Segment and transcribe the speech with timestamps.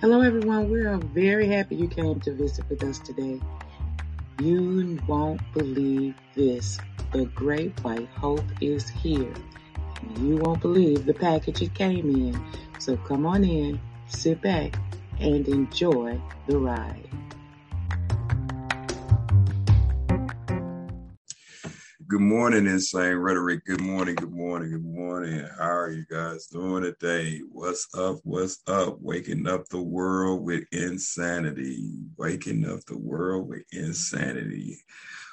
[0.00, 0.70] Hello, everyone.
[0.70, 3.38] We are very happy you came to visit with us today.
[4.38, 6.78] You won't believe this.
[7.12, 9.34] The Great White Hope is here.
[10.18, 12.42] You won't believe the package it came in.
[12.78, 14.74] So come on in, sit back,
[15.20, 17.06] and enjoy the ride.
[22.10, 23.64] Good morning, Insane Rhetoric.
[23.66, 25.46] Good morning, good morning, good morning.
[25.56, 27.40] How are you guys doing today?
[27.52, 28.16] What's up?
[28.24, 28.96] What's up?
[29.00, 31.92] Waking up the world with insanity.
[32.16, 34.78] Waking up the world with insanity.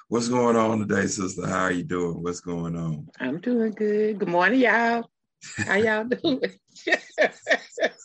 [0.09, 1.47] What's going on today, sister?
[1.47, 2.21] How are you doing?
[2.21, 3.07] What's going on?
[3.19, 4.19] I'm doing good.
[4.19, 5.09] Good morning, y'all.
[5.55, 6.43] How y'all doing?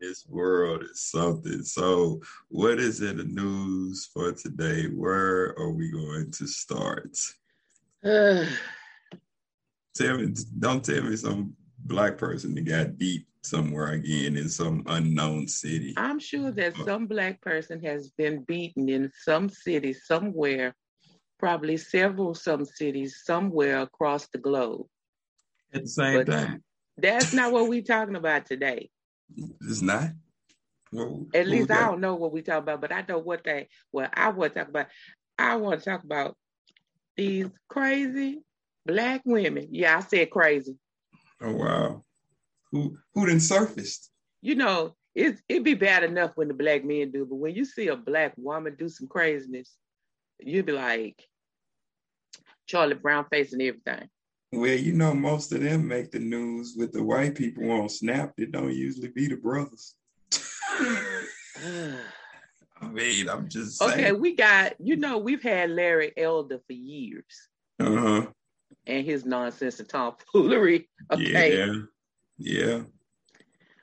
[0.00, 1.62] this world is something.
[1.62, 4.84] So, what is in the news for today?
[4.84, 7.16] Where are we going to start?
[8.02, 8.48] tell
[10.18, 15.48] me, don't tell me some black person that got beat somewhere again in some unknown
[15.48, 15.94] city.
[15.96, 16.84] I'm sure that uh-huh.
[16.84, 20.74] some black person has been beaten in some city somewhere,
[21.38, 24.86] probably several some cities somewhere across the globe.
[25.72, 26.62] At the same but time.
[26.96, 28.90] That's not what we're talking about today.
[29.36, 30.10] It's not.
[30.92, 33.68] Well, At least I don't know what we talk about, but I know what they.
[33.92, 34.86] Well, I want to talk about.
[35.38, 36.36] I want to talk about
[37.16, 38.40] these crazy
[38.86, 39.68] black women.
[39.70, 40.76] Yeah, I said crazy.
[41.40, 42.04] Oh wow,
[42.72, 44.10] who who then surfaced?
[44.40, 47.64] You know, it it'd be bad enough when the black men do, but when you
[47.64, 49.76] see a black woman do some craziness,
[50.38, 51.22] you'd be like
[52.66, 54.08] Charlie Brown face and everything.
[54.52, 58.32] Well, you know, most of them make the news with the white people on Snap.
[58.38, 59.94] It don't usually be the brothers.
[62.80, 63.92] I mean, I'm just saying.
[63.92, 67.48] Okay, we got, you know, we've had Larry Elder for years.
[67.78, 68.26] Uh-huh.
[68.86, 70.88] And his nonsense and tomfoolery.
[71.12, 71.58] Okay.
[71.58, 71.74] Yeah.
[72.38, 72.80] Yeah.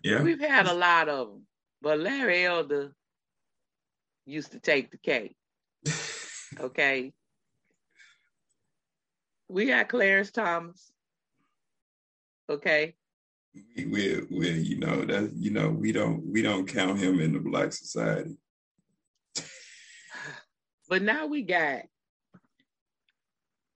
[0.04, 0.22] Yeah.
[0.22, 1.48] We've had a lot of them.
[1.82, 2.96] But Larry Elder
[4.26, 5.36] used to take the cake.
[6.60, 7.14] okay
[9.48, 10.92] we got Clarence Thomas.
[12.50, 12.96] Okay.
[13.76, 17.34] We, we, we, you know that you know we don't we don't count him in
[17.34, 18.36] the black society.
[20.88, 21.82] But now we got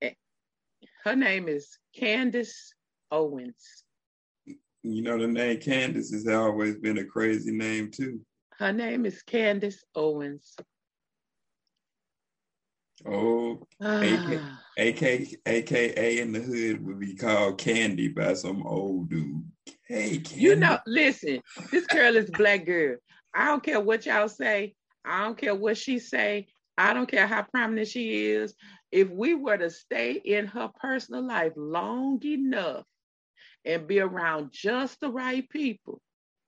[0.02, 0.12] eh,
[1.06, 2.74] her name is Candace
[3.09, 3.84] Owens.
[4.84, 8.22] You know the name Candace has always been a crazy name too.
[8.58, 10.56] Her name is Candace Owens.
[13.08, 14.41] Oh, AK,
[14.79, 15.01] AK,
[15.45, 19.44] AKA in the hood would be called Candy by some old dude.
[19.85, 20.41] Hey, Candy.
[20.41, 22.95] You know, listen, this girl is black girl.
[23.34, 24.75] I don't care what y'all say.
[25.03, 26.47] I don't care what she say.
[26.78, 28.53] I don't care how prominent she is.
[28.90, 32.85] If we were to stay in her personal life long enough
[33.66, 36.00] and be around just the right people,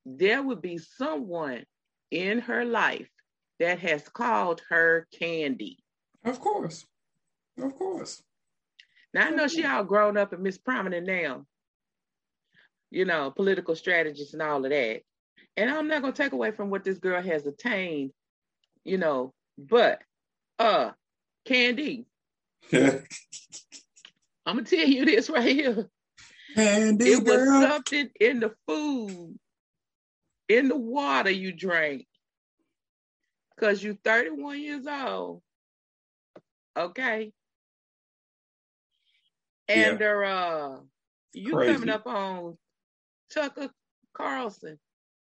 [0.05, 1.65] there would be someone
[2.11, 3.09] in her life
[3.59, 5.79] that has called her Candy.
[6.23, 6.85] Of course.
[7.57, 8.21] Of course.
[9.13, 11.45] Now I know she all grown up and Miss Prominent now.
[12.89, 15.01] You know, political strategist and all of that.
[15.57, 18.11] And I'm not gonna take away from what this girl has attained,
[18.83, 20.01] you know, but
[20.59, 20.91] uh
[21.45, 22.05] Candy.
[22.73, 23.03] I'm
[24.45, 25.89] gonna tell you this right here.
[26.55, 27.61] Candy it girl.
[27.61, 29.37] was something in the food,
[30.49, 32.07] in the water you drank.
[33.59, 35.43] Cause you 31 years old
[36.77, 37.31] Okay.
[39.67, 40.07] And yeah.
[40.07, 40.79] uh
[41.33, 41.73] you Crazy.
[41.73, 42.57] coming up on
[43.33, 43.69] Tucker
[44.13, 44.77] Carlson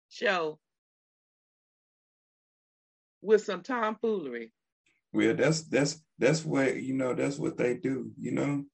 [0.08, 0.58] show
[3.20, 4.52] with some tomfoolery.
[5.12, 7.14] Well, that's that's that's what you know.
[7.14, 8.10] That's what they do.
[8.18, 8.64] You know,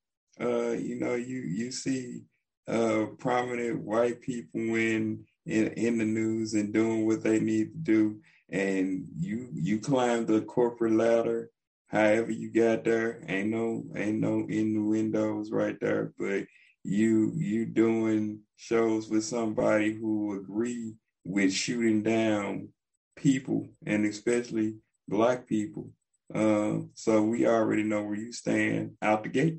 [0.41, 2.23] uh, you know, you you see
[2.69, 7.79] uh, prominent white people in in in the news and doing what they need to
[7.79, 8.21] do,
[8.51, 11.51] and you you climb the corporate ladder
[11.89, 13.23] however you got there.
[13.29, 16.45] Ain't no ain't no in the windows right there, but
[16.85, 20.95] you you doing shows with somebody who agree
[21.25, 22.69] with shooting down
[23.17, 24.77] people and especially
[25.09, 25.91] black people.
[26.35, 29.59] Uh, so we already know where you stand out the gate.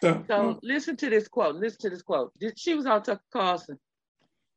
[0.00, 1.54] So, so listen to this quote.
[1.54, 2.32] Listen to this quote.
[2.56, 3.78] She was on Tucker Carlson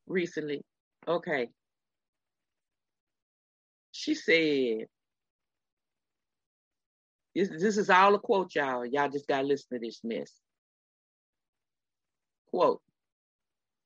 [0.08, 0.62] recently.
[1.06, 1.50] Okay.
[3.92, 4.86] She said,
[7.36, 8.86] this, this is all a quote, y'all.
[8.86, 10.32] Y'all just got to listen to this mess.
[12.50, 12.80] Quote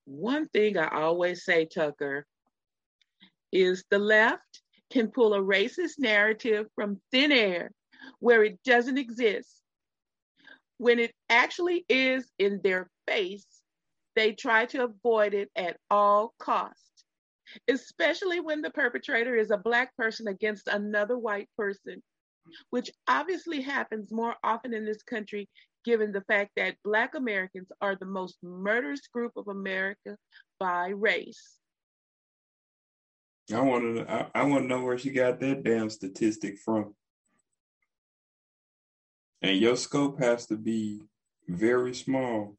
[0.04, 2.26] One thing I always say, Tucker,
[3.52, 4.62] is the left
[4.92, 7.72] can pull a racist narrative from thin air
[8.20, 9.60] where it doesn't exist
[10.78, 13.46] when it actually is in their face
[14.16, 17.04] they try to avoid it at all costs,
[17.68, 22.02] especially when the perpetrator is a Black person against another white person,
[22.70, 25.48] which obviously happens more often in this country
[25.84, 30.16] given the fact that Black Americans are the most murderous group of America
[30.58, 31.56] by race.
[33.54, 34.12] I want to.
[34.12, 36.94] I, I want to know where she got that damn statistic from.
[39.42, 41.00] And your scope has to be
[41.48, 42.56] very small.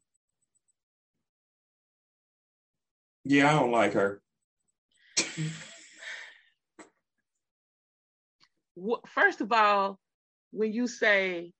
[3.24, 4.20] Yeah, I don't like her.
[9.08, 9.98] First of all,
[10.52, 11.52] when you say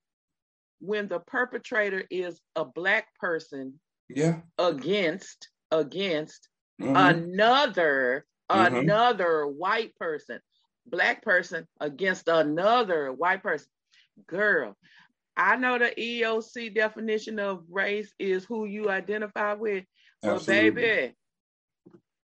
[0.79, 3.79] when the perpetrator is a black person
[4.09, 6.49] yeah against against
[6.81, 6.95] mm-hmm.
[6.95, 8.75] another mm-hmm.
[8.75, 10.39] another white person
[10.85, 13.67] black person against another white person
[14.27, 14.75] girl
[15.37, 19.85] i know the eoc definition of race is who you identify with
[20.21, 21.13] but baby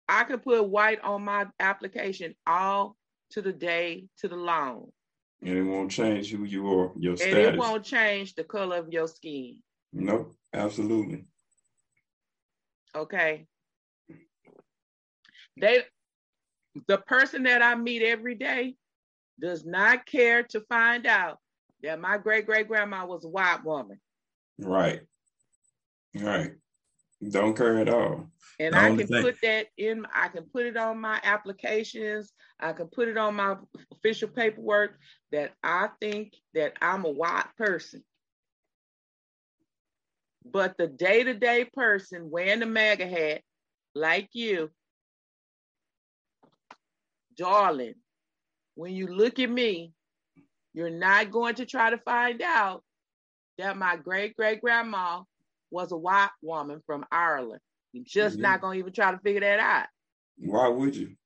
[0.09, 2.97] i could put white on my application all
[3.35, 4.91] to the day to the long
[5.45, 7.37] and it won't change who you are, your status.
[7.37, 9.59] And it won't change the color of your skin.
[9.93, 11.27] Nope, absolutely.
[12.97, 13.47] Okay.
[15.61, 15.83] They
[16.89, 18.75] the person that I meet every day
[19.41, 21.39] does not care to find out
[21.83, 24.01] that my great great grandma was a white woman.
[24.59, 25.01] Right.
[26.15, 26.53] Right.
[27.31, 28.31] Don't care at all.
[28.61, 29.23] And I can thing.
[29.23, 33.35] put that in, I can put it on my applications, I can put it on
[33.35, 33.57] my
[33.93, 34.99] official paperwork
[35.33, 38.05] that I think that I'm a white person.
[40.45, 43.43] But the day-to-day person wearing the MAGA hat,
[43.95, 44.71] like you,
[47.37, 47.95] darling,
[48.75, 49.93] when you look at me,
[50.75, 52.83] you're not going to try to find out
[53.59, 55.23] that my great great grandma
[55.75, 57.61] was a white woman from Ireland.
[57.93, 58.43] You're just mm-hmm.
[58.43, 59.87] not gonna even try to figure that out.
[60.39, 61.17] Why would you?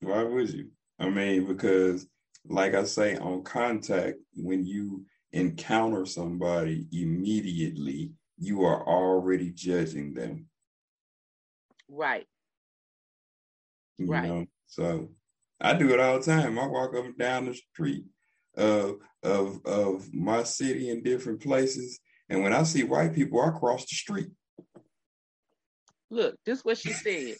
[0.00, 0.70] Why would you?
[0.98, 2.06] I mean, because
[2.46, 10.46] like I say, on contact, when you encounter somebody immediately, you are already judging them.
[11.88, 12.26] Right.
[13.98, 14.28] You right.
[14.28, 14.46] Know?
[14.66, 15.10] So
[15.60, 16.58] I do it all the time.
[16.58, 18.04] I walk up and down the street
[18.56, 21.98] of of of my city in different places,
[22.28, 24.30] and when I see white people, I cross the street.
[26.10, 27.36] Look, this is what she said.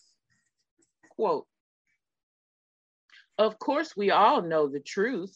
[1.10, 1.46] Quote,
[3.38, 5.34] of course, we all know the truth.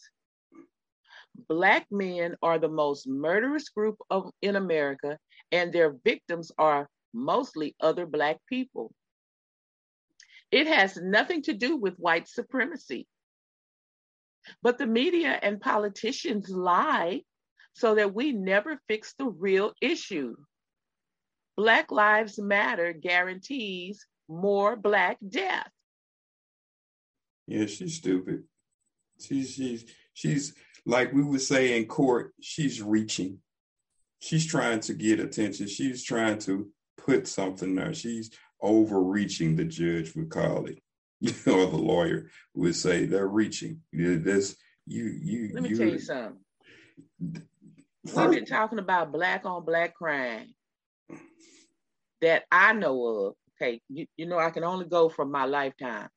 [1.47, 5.17] Black men are the most murderous group of, in America,
[5.51, 8.93] and their victims are mostly other Black people.
[10.51, 13.07] It has nothing to do with white supremacy.
[14.61, 17.21] But the media and politicians lie
[17.79, 20.35] so that we never fix the real issue.
[21.55, 25.69] Black Lives Matter guarantees more Black death.
[27.47, 28.43] Yeah, she's stupid.
[29.19, 30.53] She's she's she's
[30.85, 33.39] like we would say in court, she's reaching.
[34.19, 35.67] She's trying to get attention.
[35.67, 37.93] She's trying to put something there.
[37.93, 38.29] She's
[38.61, 40.79] overreaching, the judge would call it.
[41.47, 43.81] or the lawyer would say they're reaching.
[43.93, 46.37] This you you let me you, tell you something.
[48.03, 50.53] We've been talking about black on black crime
[52.21, 53.33] that I know of.
[53.61, 56.07] Okay, you, you know I can only go from my lifetime.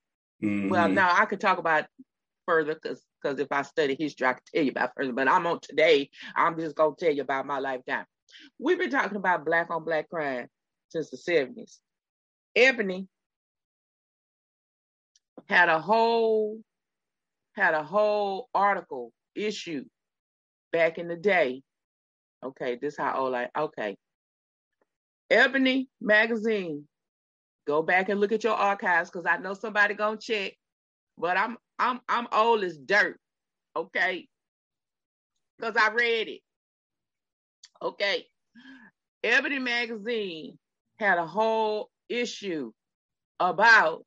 [0.43, 0.69] Mm-hmm.
[0.69, 1.87] Well, now I could talk about
[2.47, 5.13] further because because if I study history, I could tell you about further.
[5.13, 6.11] But I'm on today.
[6.37, 8.05] I'm just gonna tell you about my lifetime.
[8.59, 10.47] We've been talking about black on black crime
[10.89, 11.79] since the 70s.
[12.55, 13.09] Ebony
[15.49, 16.61] had a whole
[17.55, 19.85] had a whole article issue
[20.73, 21.63] back in the day.
[22.45, 23.97] Okay, this how old I okay.
[25.31, 26.87] Ebony magazine
[27.67, 30.55] Go back and look at your archives because I know somebody gonna check.
[31.17, 33.19] But I'm I'm I'm old as dirt.
[33.77, 34.29] Okay.
[35.59, 36.41] Because I read it.
[37.81, 38.27] Okay.
[39.23, 40.59] Ebony magazine
[40.99, 42.73] had a whole issue
[43.39, 44.05] about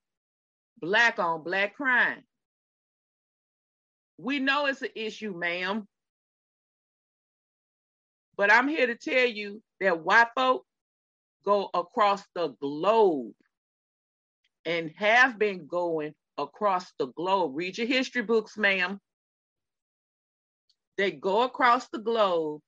[0.82, 2.24] black on black crime.
[4.18, 5.88] We know it's an issue, ma'am.
[8.38, 10.66] But I'm here to tell you that white folk
[11.46, 13.34] go across the globe
[14.66, 17.52] and have been going across the globe.
[17.56, 19.00] Read your history books, ma'am.
[20.98, 22.62] They go across the globe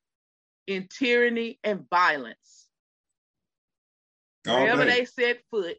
[0.68, 2.68] in tyranny and violence.
[4.48, 5.00] All Wherever day.
[5.00, 5.78] they set foot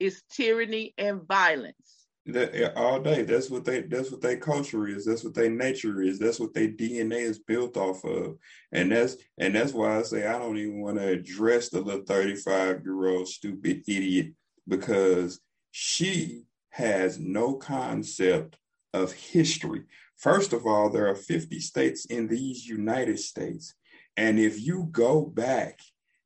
[0.00, 1.97] is tyranny and violence.
[2.28, 3.22] That, all day.
[3.22, 3.80] That's what they.
[3.80, 5.06] That's what their culture is.
[5.06, 6.18] That's what their nature is.
[6.18, 8.36] That's what their DNA is built off of.
[8.70, 12.02] And that's and that's why I say I don't even want to address the little
[12.02, 14.34] thirty-five year old stupid idiot
[14.68, 18.58] because she has no concept
[18.92, 19.84] of history.
[20.18, 23.72] First of all, there are fifty states in these United States,
[24.18, 25.80] and if you go back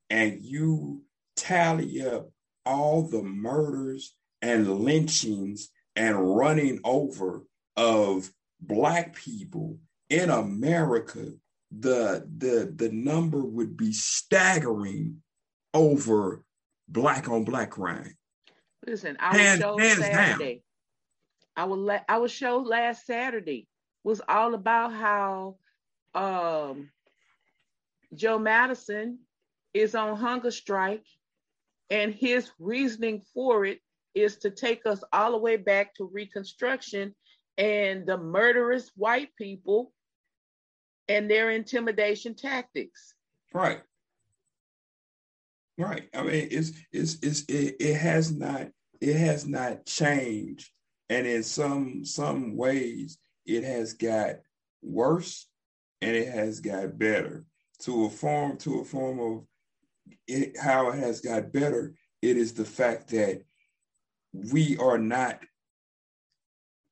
[0.09, 1.03] and you
[1.37, 2.29] tally up
[2.65, 7.45] all the murders and lynchings and running over
[7.75, 11.33] of black people in America,
[11.71, 15.21] the the the number would be staggering
[15.73, 16.43] over
[16.87, 18.15] black on black crime.
[18.85, 20.61] Listen, our hands, show hands Saturday,
[21.57, 21.69] down.
[21.69, 23.67] our la- our show last Saturday
[24.03, 25.57] was all about how
[26.13, 26.89] um,
[28.13, 29.19] Joe Madison
[29.73, 31.05] is on hunger strike,
[31.89, 33.79] and his reasoning for it
[34.15, 37.15] is to take us all the way back to Reconstruction
[37.57, 39.91] and the murderous white people
[41.07, 43.13] and their intimidation tactics.
[43.53, 43.81] Right.
[45.77, 46.07] Right.
[46.13, 48.67] I mean, it's it's it's it, it has not
[49.01, 50.69] it has not changed,
[51.09, 54.35] and in some some ways it has got
[54.83, 55.47] worse,
[56.01, 57.45] and it has got better
[57.79, 59.45] to a form to a form of
[60.27, 61.95] it, how it has got better.
[62.21, 63.41] It is the fact that
[64.33, 65.39] we are not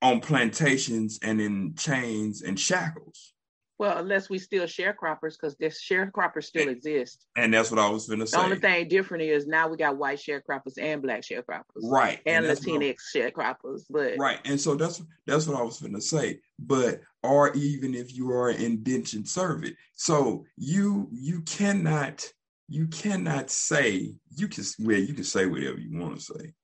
[0.00, 3.32] on plantations and in chains and shackles.
[3.78, 7.26] Well, unless we still sharecroppers, because the sharecroppers still and, exist.
[7.36, 8.38] And that's what I was going to say.
[8.38, 12.20] The only thing different is now we got white sharecroppers and black sharecroppers, right?
[12.24, 14.38] And, and Latinx sharecroppers, but right.
[14.44, 16.38] And so that's that's what I was going to say.
[16.60, 22.24] But or even if you are an indentured servant, so you you cannot
[22.68, 26.54] you cannot say you can well you can say whatever you want to say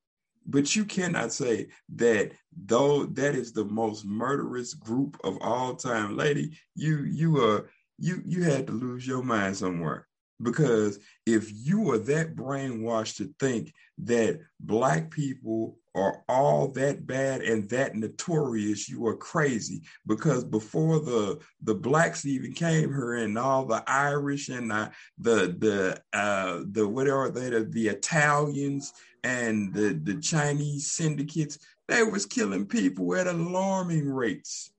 [0.48, 2.32] but you cannot say that
[2.66, 6.58] though that is the most murderous group of all time, lady.
[6.74, 7.62] You you are uh,
[7.98, 10.07] you you had to lose your mind somewhere
[10.42, 17.40] because if you are that brainwashed to think that black people are all that bad
[17.40, 23.36] and that notorious you are crazy because before the the blacks even came here and
[23.36, 28.92] all the irish and the the the uh the whatever they the, the italians
[29.24, 34.70] and the, the Chinese syndicates, they was killing people at alarming rates.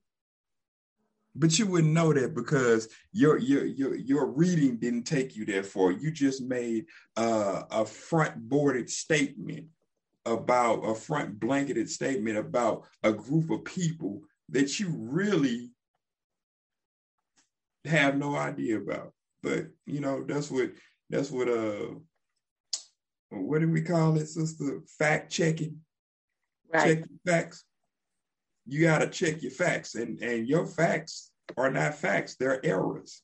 [1.36, 5.64] But you wouldn't know that because your your your your reading didn't take you there
[5.64, 5.92] for.
[5.92, 9.68] You just made uh, a front boarded statement
[10.26, 15.72] about a front blanketed statement about a group of people that you really
[17.86, 19.14] have no idea about.
[19.42, 20.72] But you know that's what
[21.10, 21.96] that's what uh
[23.30, 24.82] what do we call it, sister?
[24.98, 25.78] Fact checking.
[26.74, 26.84] Right.
[26.84, 27.64] Check your facts.
[28.70, 33.24] You got to check your facts, and and your facts are not facts; they're errors.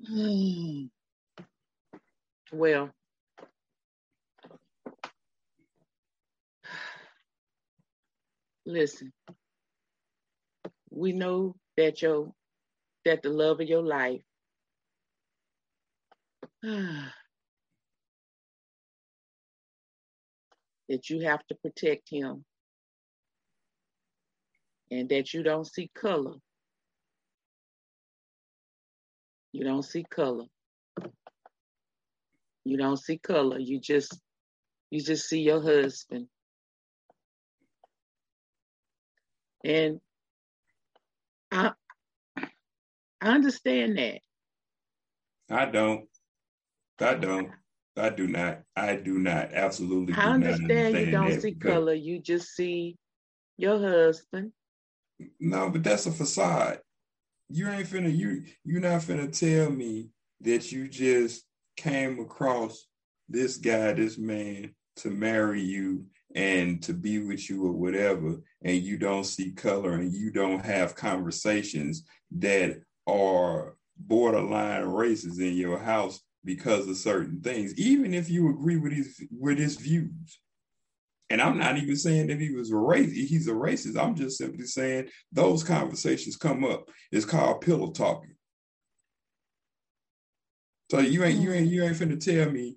[2.52, 2.90] Well,
[8.66, 9.12] listen.
[10.90, 12.32] We know that your
[13.04, 14.22] that the love of your life
[20.90, 22.44] that you have to protect him
[24.90, 26.34] and that you don't see color.
[29.52, 30.44] You don't see color.
[32.64, 33.58] You don't see color.
[33.58, 34.18] You just
[34.90, 36.26] you just see your husband.
[39.64, 40.00] And
[41.52, 41.72] I
[43.20, 44.20] I understand that.
[45.50, 46.08] I don't.
[47.00, 47.50] I don't.
[47.96, 48.62] I do not.
[48.76, 49.52] I do not.
[49.52, 50.14] Absolutely.
[50.14, 51.94] I understand, understand, you don't see color.
[51.94, 52.96] You just see
[53.56, 54.52] your husband.
[55.38, 56.80] No, but that's a facade.
[57.48, 58.16] You ain't finna.
[58.16, 61.44] You you're not finna tell me that you just
[61.76, 62.86] came across
[63.28, 68.76] this guy, this man, to marry you and to be with you or whatever, and
[68.76, 75.78] you don't see color and you don't have conversations that are borderline races in your
[75.78, 80.40] house because of certain things, even if you agree with his with his views.
[81.28, 83.96] And I'm not even saying that he was a race, he's a racist.
[83.96, 86.88] I'm just simply saying those conversations come up.
[87.12, 88.34] It's called pillow talking.
[90.90, 92.76] So you ain't you ain't you ain't finna tell me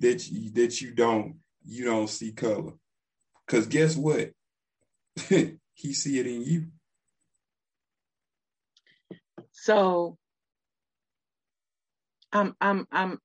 [0.00, 2.72] that you, that you don't you don't see color,
[3.46, 4.32] because guess what?
[5.28, 6.66] he see it in you.
[9.52, 10.18] So
[12.34, 13.18] I'm, I'm, I'm,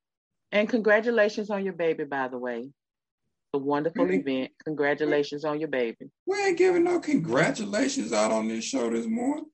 [0.52, 2.70] and congratulations on your baby, by the way.
[3.54, 4.52] a wonderful event.
[4.64, 6.10] Congratulations on your baby.
[6.28, 9.46] We ain't giving no congratulations out on this show this morning.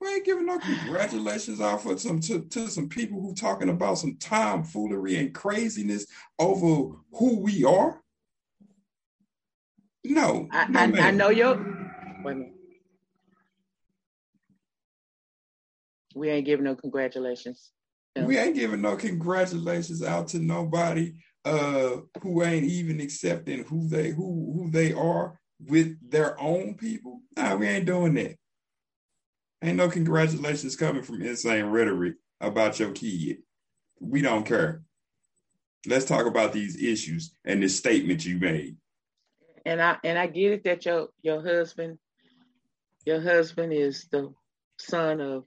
[0.00, 3.98] We ain't giving no congratulations out for some to, to some people who talking about
[3.98, 6.06] some tomfoolery and craziness
[6.38, 8.00] over who we are.
[10.04, 11.54] No, I, no I, I know your.
[12.24, 12.52] Wait a minute.
[16.14, 17.70] We ain't giving no congratulations.
[18.16, 21.14] We ain't giving no congratulations out to nobody
[21.44, 27.20] uh who ain't even accepting who they who who they are with their own people.
[27.36, 28.36] Nah, we ain't doing that.
[29.62, 33.38] Ain't no congratulations coming from insane rhetoric about your kid.
[34.00, 34.82] We don't care.
[35.86, 38.76] Let's talk about these issues and this statement you made.
[39.64, 41.98] And I and I get it that your your husband,
[43.04, 44.32] your husband is the
[44.78, 45.44] son of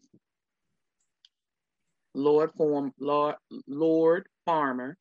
[2.16, 3.36] Lord Form Lord
[3.68, 4.98] Lord Farmer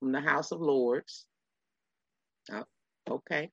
[0.00, 1.24] from the House of Lords.
[2.52, 2.64] Oh,
[3.08, 3.50] okay.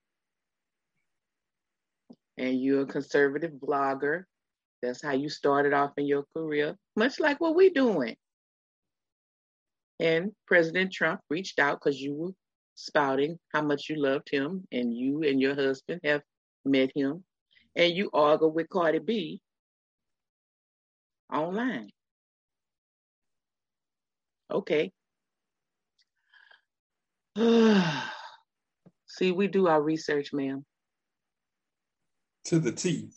[2.38, 4.24] And you're a conservative blogger.
[4.82, 8.16] That's how you started off in your career, much like what we're doing.
[10.00, 12.32] And President Trump reached out because you were
[12.76, 16.22] spouting how much you loved him, and you and your husband have
[16.64, 17.24] met him,
[17.76, 19.42] and you argue with Cardi B
[21.34, 21.90] online.
[24.51, 24.92] Okay.
[29.08, 30.66] See, we do our research, ma'am.
[32.46, 33.10] To the T.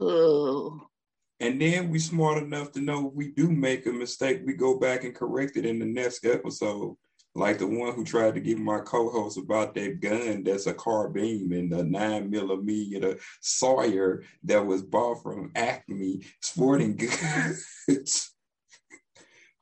[0.00, 0.80] oh.
[1.40, 4.76] And then we smart enough to know if we do make a mistake, we go
[4.76, 6.96] back and correct it in the next episode.
[7.38, 11.52] Like the one who tried to give my co-host about that gun that's a carbine
[11.52, 16.96] and the nine millimeter Sawyer that was bought from Acme Sporting
[17.86, 18.34] Goods.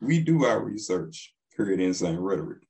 [0.01, 2.63] we do our research here at Insane Rhetoric.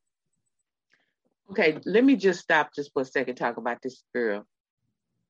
[1.53, 4.45] Okay, let me just stop just for a second talk about this girl.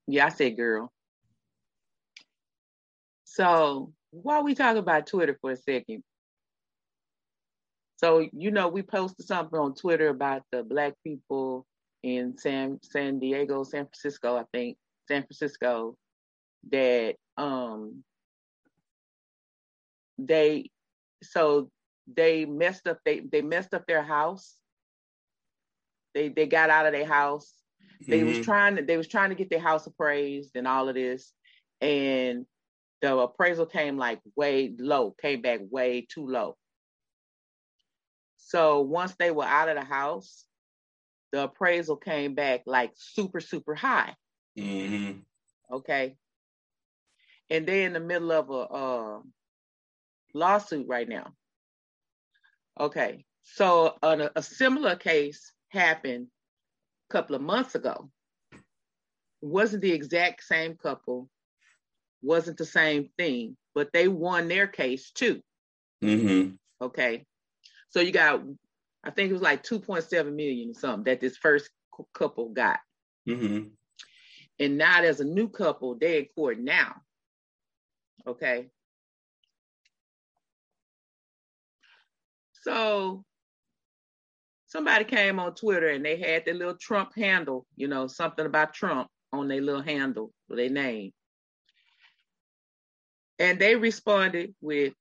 [0.07, 0.91] Yeah, I said girl.
[3.25, 6.03] So while we talk about Twitter for a second,
[7.97, 11.67] so you know we posted something on Twitter about the black people
[12.03, 14.77] in San San Diego, San Francisco, I think
[15.09, 15.97] San Francisco,
[16.71, 18.05] that um
[20.19, 20.71] they
[21.23, 21.71] so
[22.07, 24.55] they messed up they they messed up their house.
[26.15, 27.53] They they got out of their house.
[28.07, 28.29] They mm-hmm.
[28.39, 31.33] was trying to they was trying to get their house appraised and all of this,
[31.81, 32.47] and
[33.01, 36.57] the appraisal came like way low, came back way too low.
[38.47, 40.45] So once they were out of the house,
[41.33, 44.15] the appraisal came back like super, super high.
[44.57, 45.19] Mm-hmm.
[45.75, 46.15] Okay.
[47.51, 49.19] And they're in the middle of a uh,
[50.33, 51.33] lawsuit right now.
[52.79, 53.25] Okay.
[53.43, 56.29] So a, a similar case happened
[57.11, 58.13] a couple of months ago.
[59.41, 61.29] Wasn't the exact same couple,
[62.23, 65.43] wasn't the same thing, but they won their case too.
[66.01, 66.55] Mm-hmm.
[66.81, 67.27] Okay.
[67.91, 68.43] So you got,
[69.05, 71.71] I think it was like 2.7 million or something that this first
[72.13, 72.81] couple got.
[73.29, 73.69] Mm-hmm.
[74.59, 76.97] And now there's a new couple, they're in court now.
[78.27, 78.69] Okay.
[82.63, 83.25] So
[84.67, 88.75] somebody came on Twitter and they had their little Trump handle, you know, something about
[88.75, 91.13] Trump on their little handle, their name.
[93.39, 94.95] And they responded with,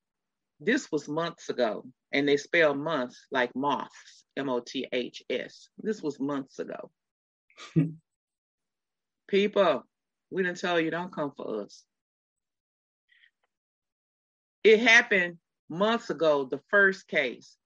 [0.60, 5.68] this was months ago, and they spell months like moths, M O T H S.
[5.78, 6.90] This was months ago.
[9.28, 9.84] People,
[10.32, 11.84] we didn't tell you don't come for us.
[14.64, 17.58] It happened months ago, the first case.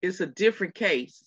[0.00, 1.22] It's a different case.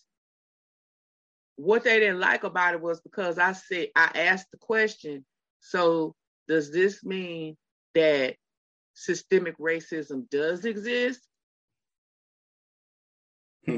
[1.57, 5.23] What they didn't like about it was because I said, I asked the question,
[5.59, 6.15] so
[6.47, 7.55] does this mean
[7.93, 8.35] that
[8.95, 11.21] systemic racism does exist?
[13.67, 13.77] Hmm.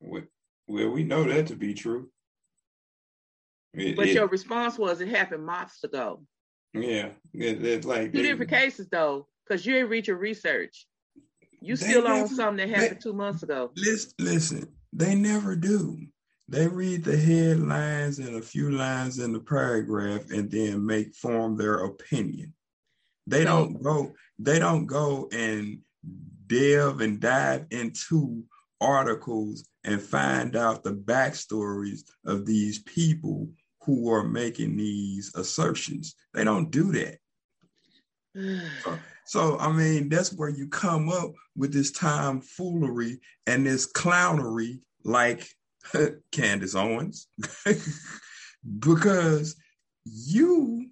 [0.00, 2.10] Well, we know that to be true.
[3.74, 6.22] It, but it, your response was it happened months ago.
[6.72, 10.86] Yeah, it, it's like two different cases though, because you didn't read your research.
[11.60, 13.70] You still never, on something that happened they, two months ago.
[13.76, 15.98] Listen, listen, they never do.
[16.48, 21.56] They read the headlines and a few lines in the paragraph and then make form
[21.56, 22.54] their opinion.
[23.26, 25.78] They don't go, they don't go and
[26.46, 28.42] delve and dive into
[28.80, 33.48] articles and find out the backstories of these people
[33.82, 36.14] who are making these assertions.
[36.34, 37.18] They don't do that.
[38.82, 44.80] so, so, I mean, that's where you come up with this tomfoolery and this clownery
[45.04, 45.48] like
[46.32, 47.28] Candace Owens,
[48.78, 49.56] because
[50.04, 50.89] you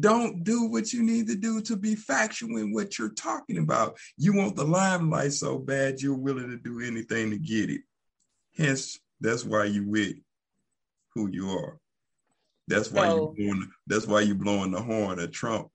[0.00, 3.96] don't do what you need to do to be factual in what you're talking about.
[4.16, 7.80] You want the limelight so bad you're willing to do anything to get it.
[8.56, 10.16] Hence, that's why you with
[11.14, 11.78] who you are.
[12.66, 15.70] That's why so, you blowing, that's why you blowing the horn at Trump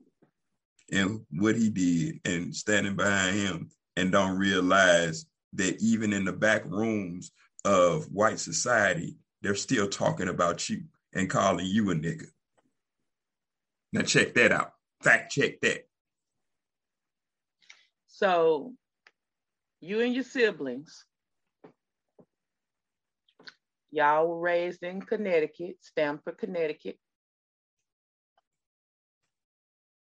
[0.92, 6.34] and what he did and standing behind him and don't realize that even in the
[6.34, 7.32] back rooms
[7.66, 12.26] of white society, they're still talking about you and calling you a nigga.
[13.94, 14.74] Now check that out.
[15.04, 15.88] Fact check that.
[18.08, 18.74] So
[19.82, 21.06] you and your siblings,
[23.92, 26.98] y'all were raised in Connecticut, Stamford, Connecticut.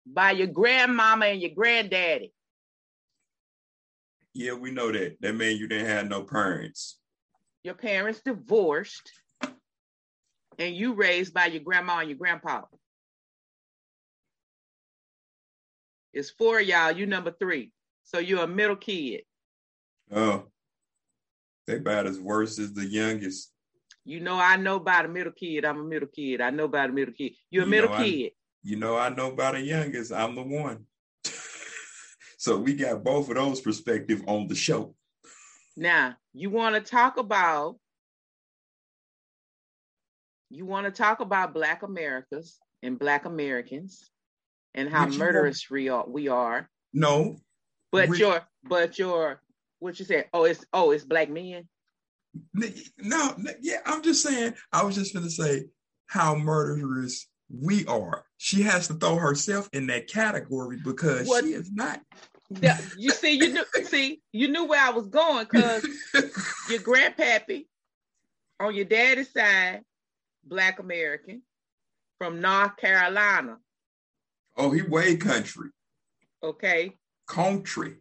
[0.04, 2.32] By your grandmama and your granddaddy.
[4.34, 5.16] Yeah, we know that.
[5.20, 6.98] That means you didn't have no parents.
[7.62, 9.12] Your parents divorced,
[10.58, 12.62] and you raised by your grandma and your grandpa.
[16.16, 16.92] It's four y'all.
[16.92, 17.72] You number three.
[18.04, 19.24] So you're a middle kid.
[20.10, 20.44] Oh,
[21.66, 23.52] they about as worse as the youngest.
[24.06, 25.66] You know, I know about a middle kid.
[25.66, 26.40] I'm a middle kid.
[26.40, 27.32] I know about a middle kid.
[27.50, 28.30] You're a you middle kid.
[28.30, 30.10] I, you know, I know about a youngest.
[30.10, 30.86] I'm the one.
[32.38, 34.94] so we got both of those perspective on the show.
[35.76, 37.76] Now, you want to talk about
[40.48, 44.10] you want to talk about Black Americas and Black Americans
[44.76, 46.68] and how murderous we are, we are.
[46.92, 47.36] No.
[47.90, 49.40] But we, your but your
[49.78, 51.66] what you said, oh it's oh it's black men.
[52.98, 55.64] No, yeah, I'm just saying, I was just gonna say
[56.06, 58.24] how murderous we are.
[58.36, 62.00] She has to throw herself in that category because what, she is not.
[62.50, 65.84] Yeah, you see, you knew see, you knew where I was going because
[66.68, 67.66] your grandpappy
[68.60, 69.82] on your daddy's side,
[70.44, 71.42] black American
[72.18, 73.58] from North Carolina.
[74.56, 75.70] Oh, he way country.
[76.42, 76.92] Okay.
[77.26, 77.96] Country.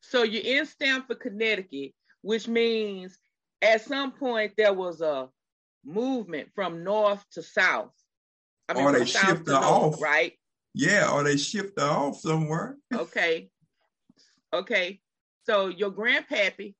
[0.00, 3.18] So you're in Stamford, Connecticut, which means
[3.62, 5.28] at some point there was a
[5.84, 7.92] movement from north to south.
[8.68, 10.34] I mean, or they shift off, right?
[10.74, 12.76] Yeah, or they shift off somewhere.
[12.94, 13.48] okay.
[14.52, 15.00] Okay.
[15.44, 16.74] So your grandpappy,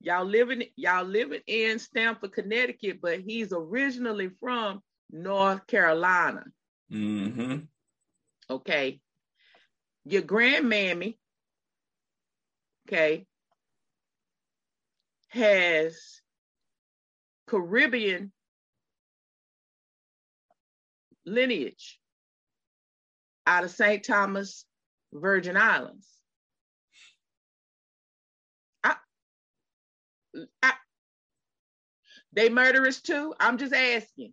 [0.00, 6.44] y'all living y'all living in Stamford, Connecticut, but he's originally from North Carolina.
[6.90, 7.58] Mm-hmm.
[8.50, 9.00] Okay.
[10.04, 11.16] Your grandmammy,
[12.86, 13.26] okay,
[15.28, 16.20] has
[17.46, 18.32] Caribbean
[21.24, 21.98] lineage
[23.46, 24.04] out of St.
[24.04, 24.66] Thomas,
[25.12, 26.08] Virgin Islands.
[28.82, 28.96] I,
[30.62, 30.72] I,
[32.32, 33.34] they murderers too?
[33.40, 34.32] I'm just asking.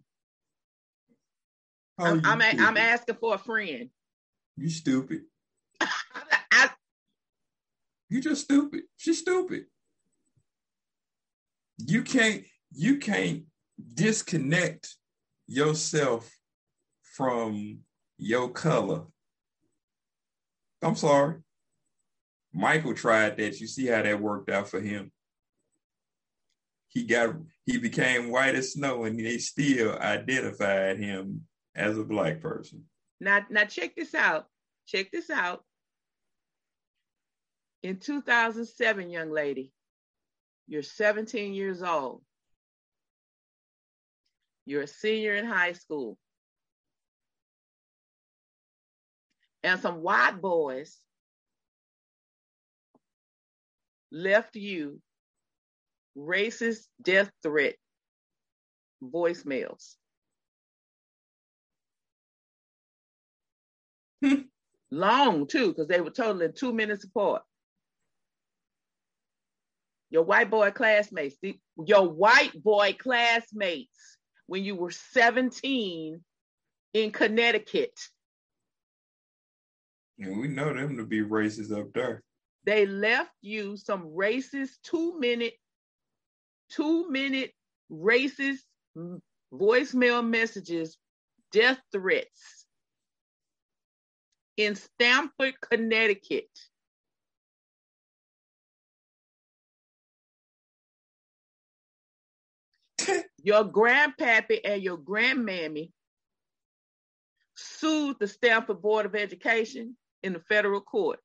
[1.98, 3.90] I'm, I'm, I'm, asking for a friend.
[4.62, 5.22] You stupid.
[8.10, 8.82] You just stupid.
[8.98, 9.68] She's stupid.
[11.78, 12.44] You can't
[12.74, 13.44] you can't
[13.94, 14.98] disconnect
[15.48, 16.30] yourself
[17.16, 17.80] from
[18.18, 19.04] your color.
[20.82, 21.38] I'm sorry.
[22.54, 23.62] Michael tried that.
[23.62, 25.14] You see how that worked out for him.
[26.90, 27.34] He got
[27.66, 31.44] he became white as snow and they still identified him
[31.74, 32.84] as a black person.
[33.22, 34.48] Now, now check this out.
[34.92, 35.64] Check this out.
[37.82, 39.72] In 2007, young lady,
[40.68, 42.22] you're 17 years old.
[44.66, 46.18] You're a senior in high school.
[49.64, 51.00] And some white boys
[54.12, 55.00] left you
[56.18, 57.76] racist death threat
[59.02, 59.96] voicemails.
[64.92, 67.44] Long too, because they were totaling two minutes apart.
[70.10, 76.22] Your white boy classmates, the, your white boy classmates, when you were 17
[76.94, 77.98] in Connecticut.
[80.20, 82.22] And we know them to be racist up there.
[82.66, 85.54] They left you some racist two minute,
[86.70, 87.54] two minute
[87.90, 88.60] racist
[89.54, 90.98] voicemail messages,
[91.54, 92.61] death threats
[94.58, 96.50] in Stamford, Connecticut.
[103.44, 105.92] your grandpappy and your grandmammy
[107.56, 111.20] sued the Stamford Board of Education in the federal court.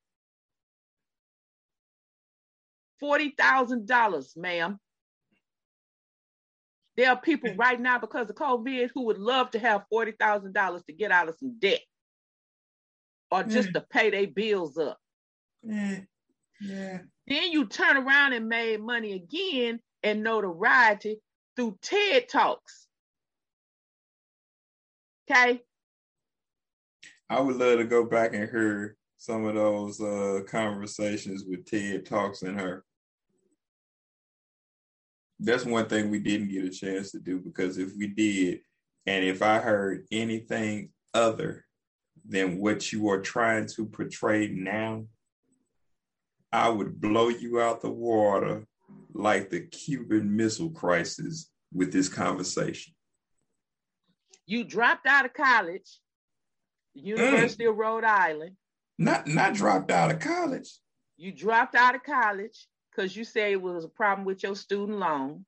[3.02, 4.80] $40,000, ma'am.
[6.98, 10.94] There are people right now because of COVID who would love to have $40,000 to
[10.94, 11.82] get out of some debt
[13.32, 13.74] or just mm.
[13.74, 14.98] to pay their bills up.
[15.68, 16.08] Mm.
[16.62, 17.00] Yeah.
[17.28, 21.18] Then you turn around and made money again and notoriety
[21.56, 22.88] through TED Talks.
[25.30, 25.62] Okay.
[27.30, 32.06] I would love to go back and hear some of those uh, conversations with TED
[32.06, 32.84] Talks and her.
[35.40, 38.60] That's one thing we didn't get a chance to do because if we did,
[39.06, 41.66] and if I heard anything other
[42.28, 45.06] than what you are trying to portray now,
[46.52, 48.66] I would blow you out the water
[49.14, 52.95] like the Cuban Missile Crisis with this conversation.
[54.48, 56.00] You dropped out of college,
[56.94, 57.72] University mm.
[57.72, 58.56] of Rhode Island.
[58.98, 60.70] Not not dropped out of college.
[61.18, 65.00] You dropped out of college because you say it was a problem with your student
[65.00, 65.46] loan.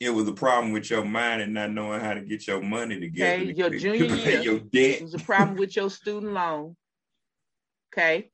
[0.00, 3.00] It was a problem with your mind and not knowing how to get your money
[3.00, 3.42] together.
[3.42, 4.40] Okay, your junior year.
[4.42, 5.00] Your debt.
[5.00, 6.76] It was a problem with your student loan.
[7.92, 8.30] Okay.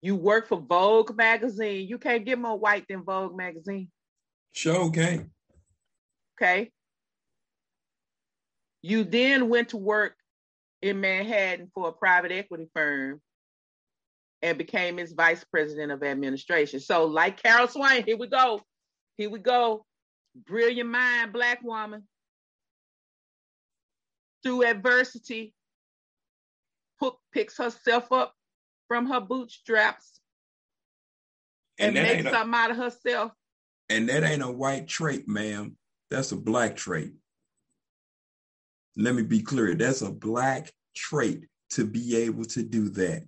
[0.00, 1.86] You work for Vogue magazine.
[1.86, 3.90] You can't get more white than Vogue magazine.
[4.52, 5.26] Sure okay.
[6.40, 6.70] Okay.
[8.86, 10.14] You then went to work
[10.80, 13.20] in Manhattan for a private equity firm
[14.42, 16.78] and became its vice president of administration.
[16.78, 18.60] So, like Carol Swain, here we go.
[19.16, 19.84] Here we go.
[20.46, 22.04] Brilliant mind, black woman.
[24.44, 25.52] Through adversity,
[27.32, 28.34] picks herself up
[28.86, 30.20] from her bootstraps
[31.80, 33.32] and, and makes something a, out of herself.
[33.88, 35.76] And that ain't a white trait, ma'am.
[36.08, 37.14] That's a black trait.
[38.96, 39.74] Let me be clear.
[39.74, 43.24] That's a black trait to be able to do that.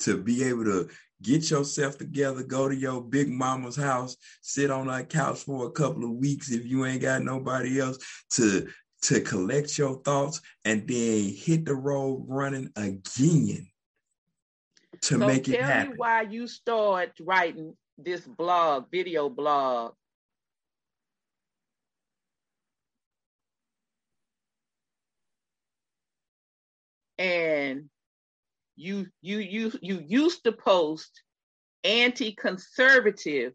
[0.00, 0.88] To be able to
[1.22, 5.70] get yourself together, go to your big mama's house, sit on that couch for a
[5.70, 7.98] couple of weeks if you ain't got nobody else
[8.30, 8.68] to
[9.02, 13.66] to collect your thoughts and then hit the road running again
[15.00, 15.82] to so make it happen.
[15.82, 19.94] Tell me why you start writing this blog, video blog.
[27.20, 27.90] And
[28.76, 31.22] you you you you used to post
[31.84, 33.52] anti-conservative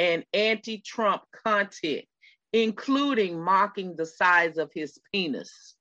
[0.00, 2.06] and anti-Trump content,
[2.52, 5.76] including mocking the size of his penis.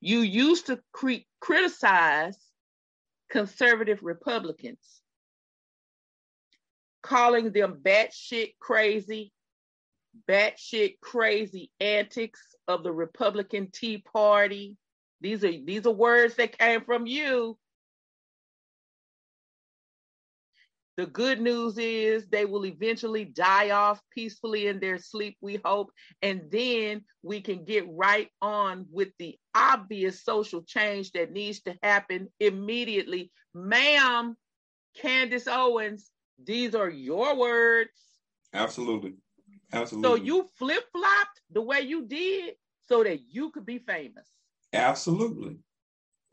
[0.00, 2.38] You used to cre- criticize
[3.28, 5.02] conservative Republicans,
[7.02, 9.32] calling them batshit crazy,
[10.28, 14.76] batshit crazy antics of the Republican Tea Party.
[15.20, 17.58] These are these are words that came from you.
[20.98, 25.92] The good news is they will eventually die off peacefully in their sleep, we hope.
[26.22, 31.76] And then we can get right on with the obvious social change that needs to
[31.84, 33.30] happen immediately.
[33.54, 34.36] Ma'am,
[34.96, 36.10] Candace Owens,
[36.44, 37.90] these are your words.
[38.52, 39.14] Absolutely.
[39.72, 40.08] Absolutely.
[40.08, 42.54] So you flip flopped the way you did
[42.88, 44.28] so that you could be famous.
[44.72, 45.58] Absolutely.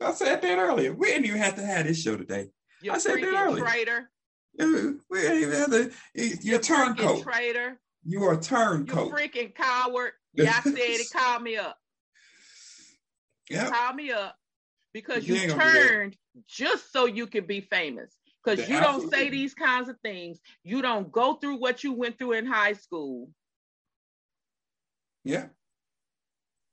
[0.00, 0.92] I said that earlier.
[0.92, 2.50] We didn't even have to have this show today.
[2.82, 3.64] You I said that earlier.
[3.64, 4.10] Traitor.
[4.58, 5.92] We ain't even have to.
[6.14, 7.22] You're a turncoat.
[7.22, 7.78] Traitor.
[8.04, 9.08] You are a turncoat.
[9.08, 10.12] You freaking coward.
[10.38, 11.10] I said it.
[11.12, 11.76] Call me up.
[13.50, 13.70] Yeah.
[13.70, 14.36] Call me up
[14.92, 18.14] because you, you turned just so you could be famous.
[18.46, 19.02] Because you absolutely.
[19.02, 20.38] don't say these kinds of things.
[20.62, 23.28] You don't go through what you went through in high school.
[25.24, 25.46] Yeah.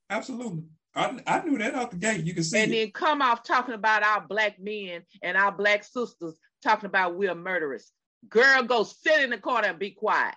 [0.08, 0.62] Absolutely.
[0.94, 2.24] I, I knew that out the gate.
[2.24, 2.60] You can see.
[2.60, 2.76] And it.
[2.76, 7.34] then come off talking about our black men and our black sisters talking about we're
[7.34, 7.90] murderers.
[8.28, 10.36] Girl, go sit in the corner and be quiet.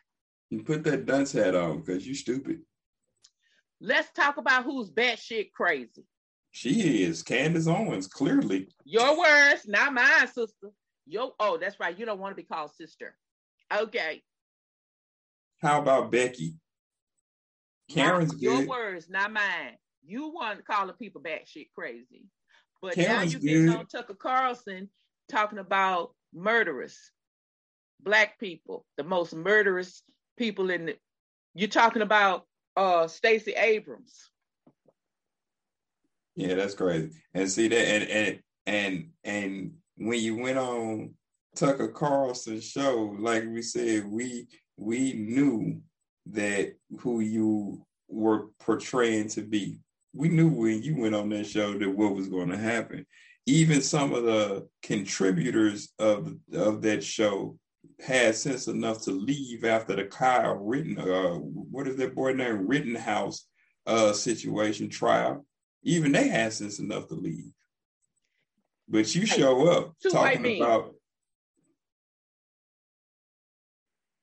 [0.50, 2.62] You put that dunce hat on because you're stupid.
[3.80, 6.04] Let's talk about who's batshit crazy.
[6.50, 8.69] She is Candace Owens, clearly.
[8.84, 10.71] Your words, not mine, sister.
[11.08, 11.98] Yo, oh, that's right.
[11.98, 13.15] You don't want to be called sister.
[13.76, 14.22] Okay.
[15.62, 16.56] How about Becky?
[17.89, 18.67] Karen's not, Your good.
[18.67, 19.78] words, not mine.
[20.06, 22.26] You want calling people batshit crazy.
[22.82, 24.89] But Karen's now you get on Tucker Carlson
[25.30, 26.98] talking about murderers,
[28.02, 30.04] black people, the most murderous
[30.38, 30.96] people in the.
[31.56, 32.43] You're talking about
[32.76, 34.30] uh Stacey Abrams.
[36.36, 37.20] Yeah, that's crazy.
[37.34, 41.13] And see that, and and and and when you went on
[41.55, 45.81] Tucker Carlson's show, like we said, we we knew
[46.27, 49.79] that who you were portraying to be.
[50.13, 53.05] We knew when you went on that show that what was going to happen.
[53.45, 57.57] Even some of the contributors of of that show
[57.99, 62.67] had sense enough to leave after the Kyle Ritten, uh, what is that boy named
[62.69, 63.47] Rittenhouse
[63.88, 65.45] uh, situation trial.
[65.83, 67.51] Even they had sense enough to leave.
[68.88, 70.93] But you show up two talking about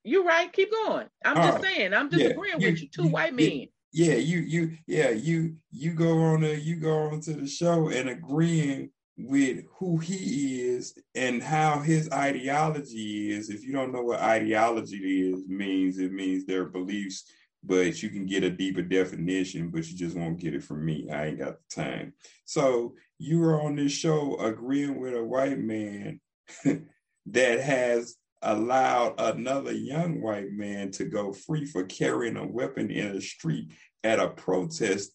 [0.07, 0.53] You're right.
[0.53, 1.07] Keep going.
[1.25, 1.75] I'm All just right.
[1.77, 1.95] saying.
[1.95, 2.89] I'm disagreeing Yeah, you- with you.
[2.89, 3.69] Two you- white you- men.
[3.93, 7.89] yeah, you you yeah, you you go on there, you go on to the show
[7.89, 13.49] and agreeing with who he is and how his ideology is.
[13.49, 17.25] If you don't know what ideology is means, it means their beliefs,
[17.67, 21.09] but you can get a deeper definition, but you just won't get it from me.
[21.11, 22.13] I ain't got the time.
[22.45, 26.21] So you were on this show agreeing with a white man
[27.27, 33.17] that has allowed another young white man to go free for carrying a weapon in
[33.17, 33.73] a street
[34.03, 35.13] at a protest,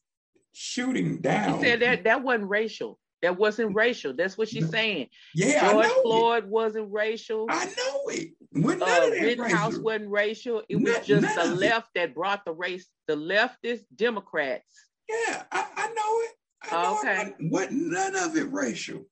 [0.53, 1.61] shooting down.
[1.61, 2.97] said that that wasn't racial.
[3.21, 4.13] That wasn't racial.
[4.13, 5.09] That's what she's saying.
[5.35, 7.47] yeah, George I know Floyd wasn't racial.
[7.49, 8.29] I know it.
[8.51, 9.83] When none uh, of that Rittenhouse racial.
[9.83, 10.63] wasn't racial.
[10.69, 11.57] It was just the it.
[11.57, 12.87] left that brought the race.
[13.07, 14.65] The leftist Democrats.
[15.07, 16.31] Yeah, I, I know it.
[16.63, 17.29] I know Okay.
[17.39, 17.51] it.
[17.51, 19.05] What none of it racial.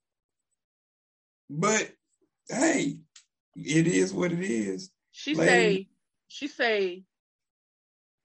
[1.50, 1.92] But
[2.50, 2.98] hey,
[3.56, 4.90] it is what it is.
[5.12, 5.50] She Lady.
[5.50, 5.88] say,
[6.28, 7.04] she say,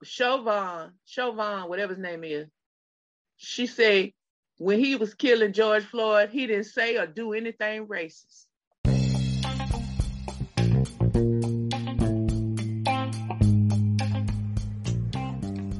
[0.03, 2.49] Chauvin, Chauvin, whatever his name is.
[3.37, 4.15] She say,
[4.59, 8.47] when he was killing George Floyd, he didn't say or do anything racist.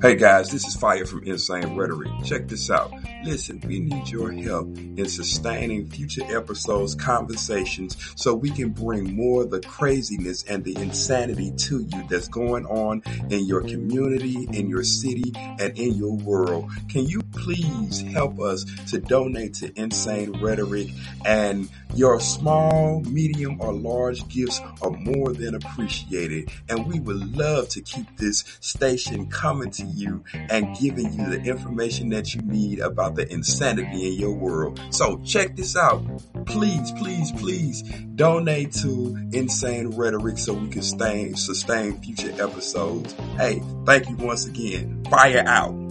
[0.03, 2.11] Hey guys, this is Fire from Insane Rhetoric.
[2.25, 2.93] Check this out.
[3.23, 9.43] Listen, we need your help in sustaining future episodes, conversations, so we can bring more
[9.43, 14.69] of the craziness and the insanity to you that's going on in your community, in
[14.69, 16.69] your city, and in your world.
[16.89, 20.89] Can you please help us to donate to Insane Rhetoric?
[21.25, 26.51] And your small, medium, or large gifts are more than appreciated.
[26.69, 31.43] And we would love to keep this station coming to you and giving you the
[31.43, 34.81] information that you need about the insanity in your world.
[34.91, 36.03] So check this out.
[36.47, 37.83] Please, please, please
[38.15, 43.15] donate to Insane Rhetoric so we can sustain future episodes.
[43.37, 45.05] Hey, thank you once again.
[45.11, 45.82] Fire out.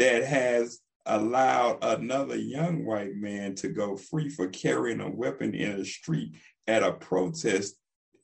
[0.00, 5.72] That has allowed another young white man to go free for carrying a weapon in
[5.72, 6.34] a street
[6.66, 7.74] at a protest,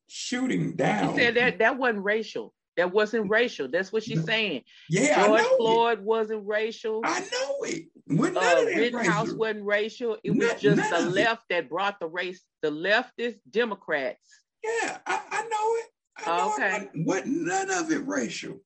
[0.08, 1.14] shooting down.
[1.16, 2.52] said that that wasn't racial.
[2.76, 3.68] That wasn't racial.
[3.68, 4.24] That's what she's No.
[4.26, 4.62] saying.
[4.90, 7.00] yeah, I George know Floyd wasn't racial.
[7.04, 7.84] I know it.
[8.06, 9.38] When none uh, of that Rittenhouse racial.
[9.38, 10.16] wasn't racial.
[10.22, 11.10] It was just the of it.
[11.10, 12.42] left that brought the race.
[12.62, 14.28] The leftist Democrats.
[14.62, 15.86] Yeah, I, I know it.
[16.18, 16.76] I know Okay.
[16.94, 17.06] it.
[17.06, 18.60] What none of it racial.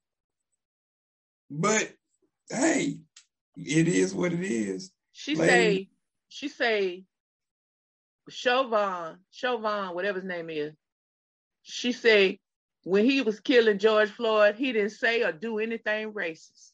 [1.51, 1.93] But
[2.51, 2.99] hey,
[3.57, 4.91] it is what it is.
[5.13, 5.51] She Lady.
[5.51, 5.89] say,
[6.29, 7.05] she say,
[8.29, 10.73] Chauvin, Chauvin, whatever his name is.
[11.63, 12.41] She say,
[12.85, 16.71] when he was killing George Floyd, he didn't say or do anything racist.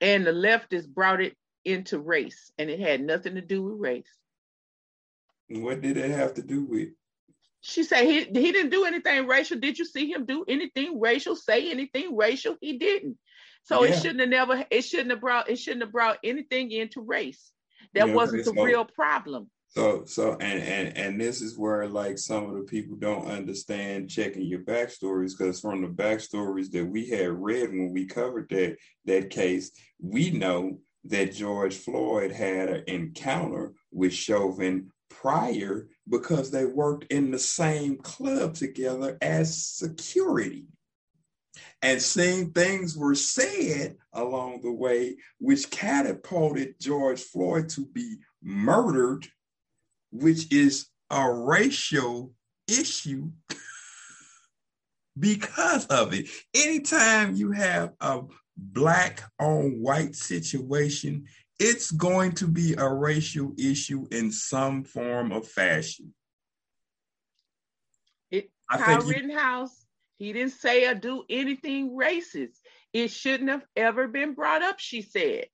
[0.00, 4.16] And the leftists brought it into race, and it had nothing to do with race.
[5.48, 6.90] What did it have to do with?
[7.60, 9.58] She said he he didn't do anything racial.
[9.58, 11.34] Did you see him do anything racial?
[11.34, 12.56] Say anything racial?
[12.60, 13.18] He didn't.
[13.64, 13.90] So Yeah.
[13.90, 14.66] it shouldn't have never.
[14.70, 15.50] It shouldn't have brought.
[15.50, 17.52] It shouldn't have brought anything into race.
[17.94, 19.50] That Yeah, wasn't the real problem.
[19.70, 24.08] So so and and and this is where like some of the people don't understand
[24.08, 28.76] checking your backstories because from the backstories that we had read when we covered that
[29.04, 36.64] that case, we know that George Floyd had an encounter with Chauvin prior because they
[36.64, 40.64] worked in the same club together as security.
[41.82, 49.26] And same things were said along the way, which catapulted George Floyd to be murdered,
[50.10, 52.32] which is a racial
[52.68, 53.30] issue
[55.18, 56.28] because of it.
[56.54, 58.22] Anytime you have a
[58.56, 61.26] black on white situation,
[61.58, 66.14] it's going to be a racial issue in some form of fashion.
[68.30, 69.84] It, Kyle Rittenhouse,
[70.18, 72.58] he didn't say or do anything racist.
[72.92, 75.46] It shouldn't have ever been brought up, she said.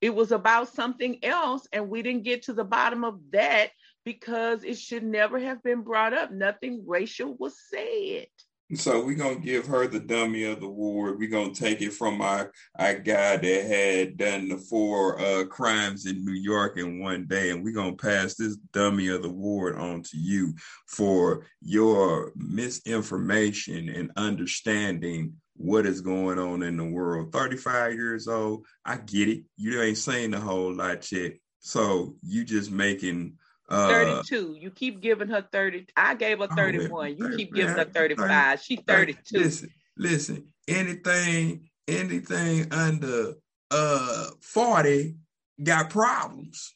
[0.00, 3.70] It was about something else, and we didn't get to the bottom of that
[4.04, 6.30] because it should never have been brought up.
[6.30, 8.26] Nothing racial was said.
[8.74, 11.20] So we're gonna give her the dummy of the award.
[11.20, 16.06] We're gonna take it from our, our guy that had done the four uh, crimes
[16.06, 19.76] in New York in one day, and we're gonna pass this dummy of the award
[19.76, 20.52] on to you
[20.88, 27.32] for your misinformation and understanding what is going on in the world.
[27.32, 29.44] 35 years old, I get it.
[29.56, 31.34] You ain't saying a whole lot yet.
[31.60, 33.34] So you just making
[33.68, 34.56] uh, 32.
[34.58, 35.86] You keep giving her 30.
[35.96, 37.16] I gave her 31.
[37.16, 38.60] you keep giving her 35.
[38.62, 39.38] She's 32.
[39.38, 40.52] Listen, listen.
[40.68, 43.34] Anything, anything under
[43.70, 45.16] uh 40
[45.62, 46.74] got problems.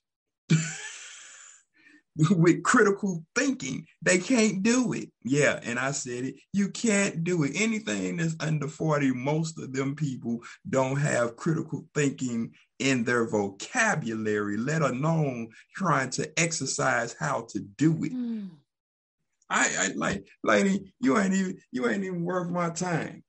[2.17, 3.87] with critical thinking.
[4.03, 5.11] They can't do it.
[5.23, 6.37] Yeah, and I said it.
[6.53, 7.53] You can't do it.
[7.55, 14.57] Anything that's under 40, most of them people don't have critical thinking in their vocabulary,
[14.57, 18.13] let alone trying to exercise how to do it.
[18.13, 18.51] Mm.
[19.49, 23.25] I, I like, lady, you ain't even you ain't even worth my time.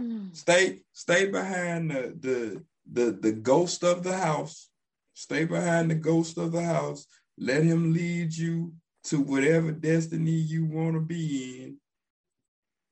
[0.00, 0.34] Mm.
[0.34, 4.68] Stay stay behind the, the the the ghost of the house.
[5.14, 7.06] Stay behind the ghost of the house.
[7.38, 11.76] Let him lead you to whatever destiny you want to be in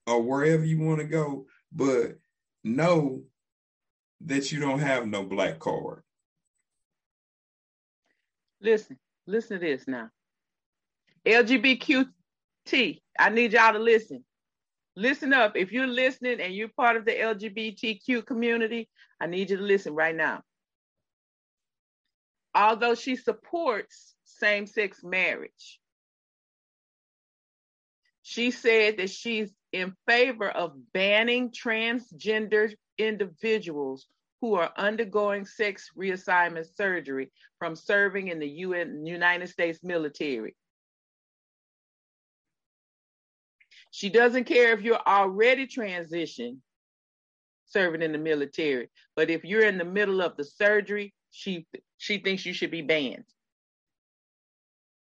[0.06, 1.46] or wherever you want to go.
[1.72, 2.18] But
[2.64, 3.22] know
[4.22, 6.02] that you don't have no black card.
[8.60, 10.10] Listen, listen to this now.
[11.24, 12.08] LGBTQ,
[13.18, 14.24] I need y'all to listen.
[14.96, 15.56] Listen up.
[15.56, 18.88] If you're listening and you're part of the LGBTQ community,
[19.20, 20.42] I need you to listen right now.
[22.60, 25.80] Although she supports same sex marriage,
[28.20, 34.06] she said that she's in favor of banning transgender individuals
[34.42, 40.54] who are undergoing sex reassignment surgery from serving in the UN, United States military.
[43.90, 46.58] She doesn't care if you're already transitioned
[47.64, 51.66] serving in the military, but if you're in the middle of the surgery, she
[52.00, 53.24] she thinks you should be banned.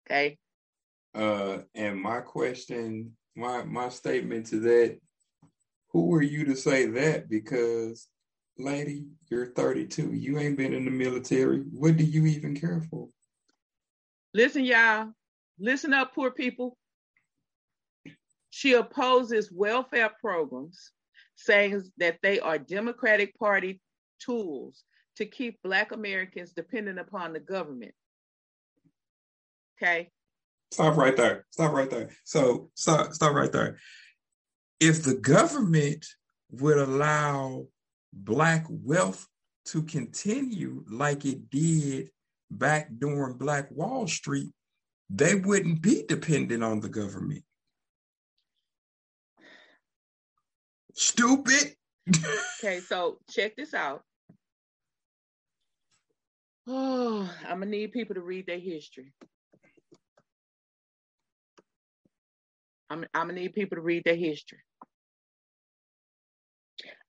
[0.06, 0.36] Okay.
[1.14, 4.98] Uh, and my question, my my statement to that
[5.88, 7.30] who are you to say that?
[7.30, 8.08] Because,
[8.58, 10.12] lady, you're 32.
[10.12, 11.60] You ain't been in the military.
[11.72, 13.08] What do you even care for?
[14.34, 15.12] Listen, y'all.
[15.58, 16.76] Listen up, poor people.
[18.50, 20.90] She opposes welfare programs,
[21.36, 23.80] saying that they are Democratic Party
[24.20, 24.84] tools
[25.16, 27.94] to keep Black Americans dependent upon the government.
[29.76, 30.10] Okay.
[30.72, 31.46] Stop right there.
[31.50, 32.10] Stop right there.
[32.24, 33.78] So stop, stop right there
[34.80, 36.06] if the government
[36.50, 37.66] would allow
[38.12, 39.26] Black wealth
[39.66, 42.10] to continue like it did
[42.50, 44.52] back during Black Wall Street,
[45.08, 47.42] they wouldn't be dependent on the government.
[50.92, 51.74] Stupid.
[52.58, 54.02] okay, so check this out.
[56.66, 59.12] Oh, I'm gonna need people to read their history.
[62.90, 64.58] I'm, I'm gonna need people to read their history.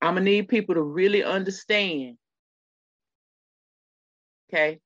[0.02, 2.18] I'm gonna need people to really understand.
[4.50, 4.80] Okay.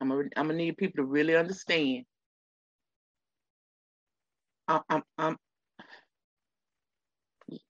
[0.00, 2.04] I'm gonna, I'm gonna need people to really understand.
[4.68, 5.36] I, I'm, I'm,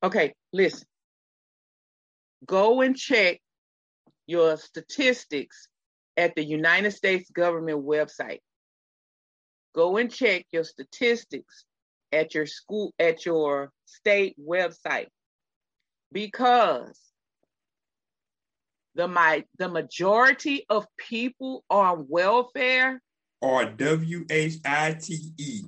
[0.03, 0.87] okay, listen.
[2.47, 3.41] Go and check
[4.27, 5.69] your statistics
[6.17, 8.41] at the United States government website.
[9.75, 11.65] Go and check your statistics
[12.13, 15.07] at your school, at your state website
[16.13, 16.99] because
[18.95, 23.01] the my the majority of people on welfare
[23.43, 25.63] are W H I T E.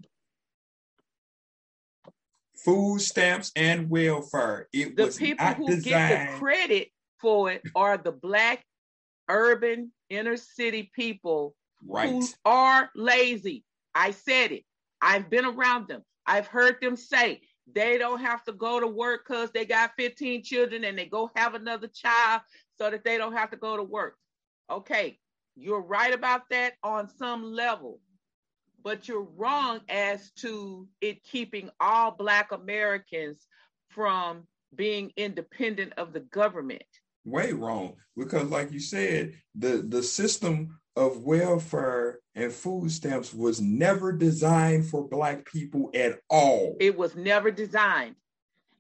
[2.56, 4.68] Food stamps and welfare.
[4.72, 5.84] It the people who designed...
[5.84, 6.88] get the credit
[7.20, 8.64] for it are the black
[9.28, 11.54] urban inner city people
[11.86, 12.10] right.
[12.10, 13.64] who are lazy.
[13.94, 14.64] I said it.
[15.00, 16.02] I've been around them.
[16.26, 17.40] I've heard them say
[17.72, 21.30] they don't have to go to work because they got 15 children and they go
[21.34, 22.42] have another child
[22.78, 24.16] so that they don't have to go to work.
[24.70, 25.18] Okay,
[25.56, 28.00] you're right about that on some level,
[28.82, 33.46] but you're wrong as to it keeping all Black Americans
[33.88, 36.82] from being independent of the government.
[37.24, 43.60] Way wrong, because like you said, the the system of welfare and food stamps was
[43.60, 46.76] never designed for black people at all.
[46.80, 48.16] It was never designed.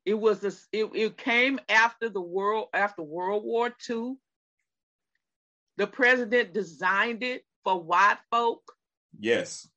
[0.04, 4.14] It was a, it, it came after the world after World War II.
[5.76, 8.62] The president designed it for white folk.
[9.18, 9.68] Yes.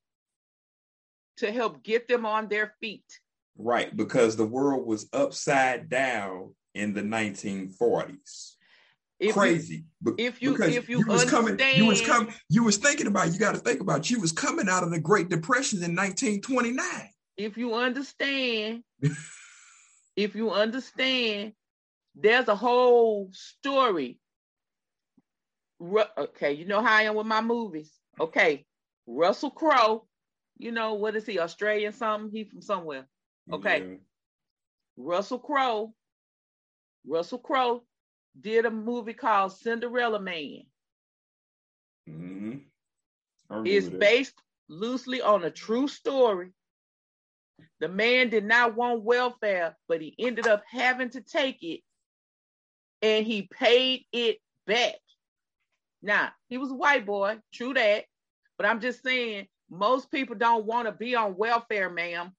[1.38, 3.04] To help get them on their feet.
[3.58, 8.55] Right, because the world was upside down in the 1940s.
[9.18, 9.84] If Crazy.
[10.04, 12.76] You, if you because if you, you was understand, coming, you was coming, you was
[12.76, 13.32] thinking about.
[13.32, 14.10] You got to think about.
[14.10, 16.86] You was coming out of the Great Depression in 1929.
[17.38, 18.82] If you understand,
[20.16, 21.52] if you understand,
[22.14, 24.18] there's a whole story.
[25.80, 27.92] Okay, you know how I am with my movies.
[28.20, 28.66] Okay,
[29.06, 30.06] Russell Crowe.
[30.58, 31.38] You know what is he?
[31.38, 32.30] Australian something?
[32.30, 33.06] He from somewhere.
[33.50, 33.78] Okay.
[33.78, 33.96] Yeah.
[34.98, 35.94] Russell Crowe.
[37.06, 37.82] Russell Crowe
[38.40, 40.62] did a movie called Cinderella Man.
[42.08, 43.66] Mm-hmm.
[43.66, 44.34] It's based
[44.68, 46.50] loosely on a true story.
[47.80, 51.80] The man did not want welfare, but he ended up having to take it
[53.02, 54.96] and he paid it back.
[56.02, 58.04] Now, he was a white boy, true that,
[58.56, 62.32] but I'm just saying most people don't want to be on welfare, ma'am.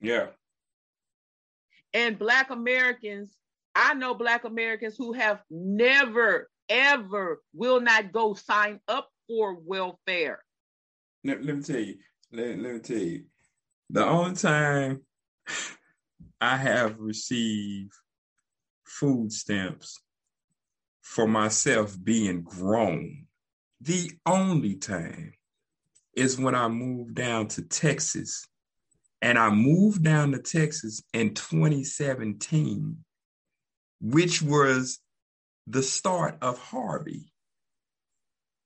[0.00, 0.28] Yeah.
[1.94, 3.34] And Black Americans,
[3.80, 10.40] I know Black Americans who have never, ever will not go sign up for welfare.
[11.22, 11.94] Let, let me tell you,
[12.32, 13.24] let, let me tell you,
[13.88, 15.02] the only time
[16.40, 17.92] I have received
[18.84, 20.00] food stamps
[21.02, 23.26] for myself being grown,
[23.80, 25.34] the only time
[26.16, 28.44] is when I moved down to Texas.
[29.22, 33.04] And I moved down to Texas in 2017,
[34.00, 34.98] which was
[35.66, 37.32] the start of Harvey.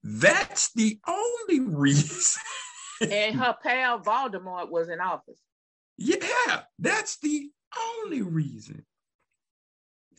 [0.02, 2.42] That's the only reason.
[3.00, 5.40] and her pal Voldemort was in office.
[5.96, 7.50] Yeah, that's the
[8.04, 8.84] only reason.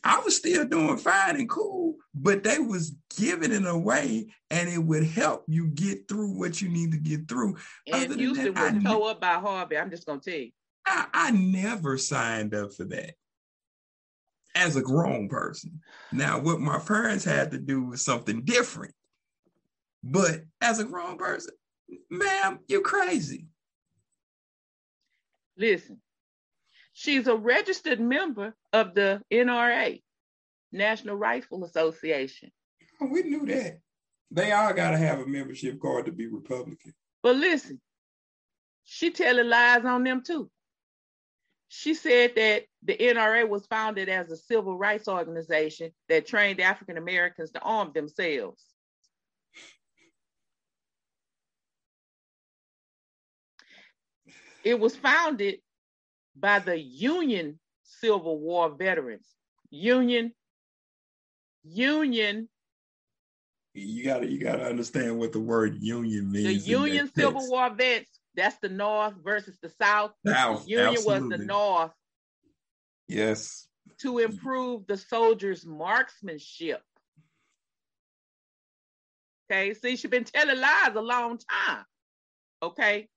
[0.06, 4.78] I was still doing fine and cool, but they was giving it away and it
[4.78, 7.56] would help you get through what you need to get through.
[7.86, 9.78] And Other Houston that, was ne- up by Harvey.
[9.78, 10.50] I'm just gonna tell you.
[10.86, 13.14] I, I never signed up for that
[14.54, 15.80] as a grown person.
[16.12, 18.94] Now, what my parents had to do was something different.
[20.02, 21.54] But as a grown person,
[22.10, 23.46] ma'am, you're crazy.
[25.56, 26.00] Listen,
[26.96, 30.00] She's a registered member of the NRA,
[30.70, 32.52] National Rifle Association.
[33.00, 33.80] Oh, we knew that.
[34.30, 36.94] They all got to have a membership card to be Republican.
[37.20, 37.80] But listen,
[38.84, 40.48] she telling lies on them too.
[41.68, 46.96] She said that the NRA was founded as a civil rights organization that trained African
[46.96, 48.62] Americans to arm themselves.
[54.64, 55.60] It was founded
[56.34, 59.26] by the Union Civil War veterans.
[59.70, 60.32] Union,
[61.64, 62.48] Union.
[63.74, 66.64] You gotta you gotta understand what the word union means.
[66.64, 67.50] The Union Civil text.
[67.50, 70.12] War vets, that's the North versus the South.
[70.26, 70.66] South.
[70.68, 71.28] Union absolutely.
[71.28, 71.92] was the North.
[73.08, 73.68] Yes.
[73.98, 76.82] To improve the soldiers' marksmanship.
[79.50, 81.84] Okay, see, she's been telling lies a long time.
[82.62, 83.08] Okay,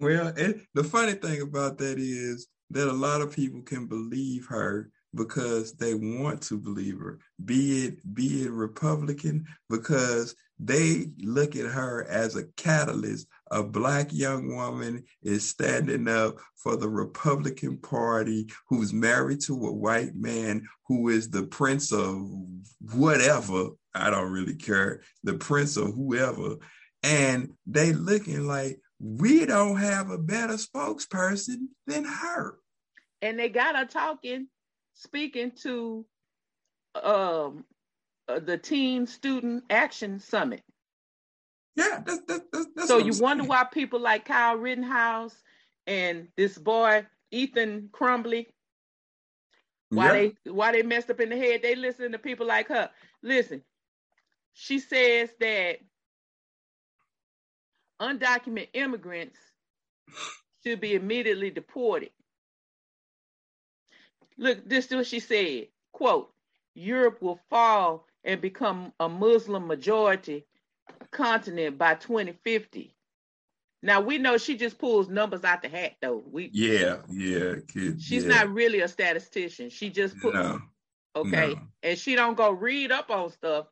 [0.00, 4.46] well, it, the funny thing about that is that a lot of people can believe
[4.46, 7.18] her because they want to believe her.
[7.44, 13.26] Be it be it Republican because they look at her as a catalyst.
[13.50, 19.72] A black young woman is standing up for the Republican Party who's married to a
[19.72, 22.30] white man who is the prince of
[22.94, 23.70] whatever.
[23.94, 25.02] I don't really care.
[25.24, 26.56] The prince of whoever.
[27.02, 32.58] And they looking like, we don't have a better spokesperson than her.
[33.22, 34.48] And they got her talking,
[35.00, 36.04] speaking to
[37.02, 37.64] um,
[38.28, 40.62] uh, the Teen Student Action Summit.
[41.76, 45.34] Yeah, that's, that's, that's so you wonder why people like Kyle Rittenhouse
[45.86, 48.46] and this boy Ethan Crumbley,
[49.88, 50.12] why yeah.
[50.44, 51.62] they why they messed up in the head.
[51.62, 52.90] They listen to people like her.
[53.22, 53.62] Listen,
[54.52, 55.78] she says that
[58.00, 59.38] undocumented immigrants
[60.64, 62.10] should be immediately deported.
[64.40, 65.68] Look, this is what she said.
[65.92, 66.32] Quote,
[66.74, 70.46] Europe will fall and become a Muslim majority
[71.10, 72.96] continent by 2050.
[73.82, 76.22] Now we know she just pulls numbers out the hat though.
[76.26, 77.54] We yeah, yeah.
[77.68, 78.36] Kid, she's yeah.
[78.36, 79.68] not really a statistician.
[79.68, 80.60] She just put no,
[81.16, 81.54] okay.
[81.54, 81.60] no.
[81.82, 83.66] And she don't go read up on stuff.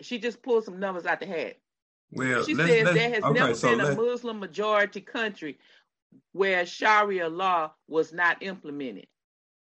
[0.00, 1.56] She just pulls some numbers out the hat.
[2.10, 5.58] Well, she let's, says let's, there has okay, never so been a Muslim majority country
[6.32, 9.06] where Sharia law was not implemented.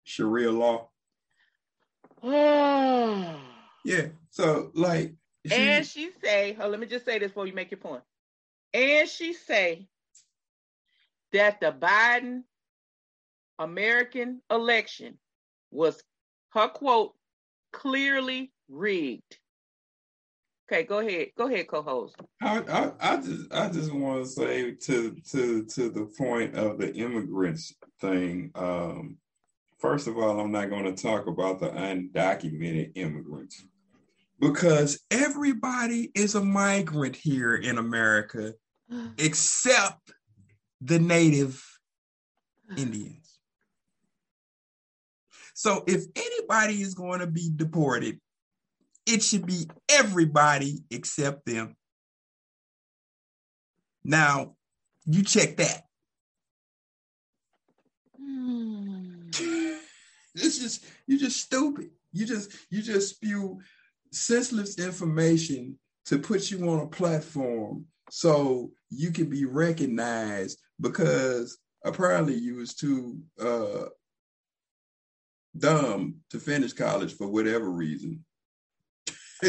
[0.05, 0.89] Sharia law.
[2.23, 3.35] Oh.
[3.83, 4.07] Yeah.
[4.31, 5.13] So like
[5.45, 8.01] she- And she say, oh, let me just say this before you make your point.
[8.73, 9.87] And she say
[11.31, 12.41] that the Biden
[13.59, 15.19] American election
[15.69, 16.01] was
[16.53, 17.13] her quote
[17.71, 19.37] clearly rigged.
[20.67, 21.27] Okay, go ahead.
[21.37, 22.15] Go ahead, co-host.
[22.41, 26.79] I, I, I just I just want to say to to to the point of
[26.79, 28.49] the immigrants thing.
[28.55, 29.17] Um,
[29.85, 33.63] first of all, I'm not going to talk about the undocumented immigrants
[34.39, 38.53] because everybody is a migrant here in America
[39.19, 40.11] except
[40.81, 41.63] the native
[42.77, 43.37] Indians.
[45.53, 48.19] So if anybody is going to be deported,
[49.05, 51.75] it should be everybody except them.
[54.03, 54.55] Now,
[55.05, 55.83] you check that.
[58.17, 59.64] Hmm.
[60.35, 61.89] It's just you're just stupid.
[62.11, 63.59] You just you just spew
[64.11, 72.35] senseless information to put you on a platform so you can be recognized because apparently
[72.35, 73.85] you was too uh
[75.57, 78.23] dumb to finish college for whatever reason.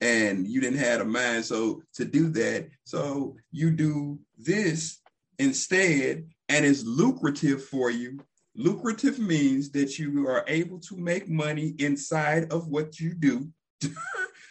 [0.00, 2.68] and you didn't have a mind so to do that.
[2.84, 5.00] So you do this
[5.38, 8.20] instead, and it's lucrative for you.
[8.54, 13.48] Lucrative means that you are able to make money inside of what you do.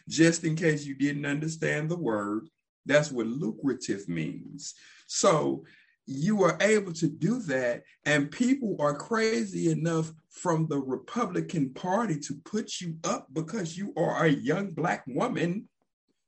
[0.07, 2.49] Just in case you didn't understand the word,
[2.85, 4.73] that's what lucrative means.
[5.05, 5.63] So
[6.07, 12.17] you are able to do that, and people are crazy enough from the Republican Party
[12.21, 15.67] to put you up because you are a young Black woman.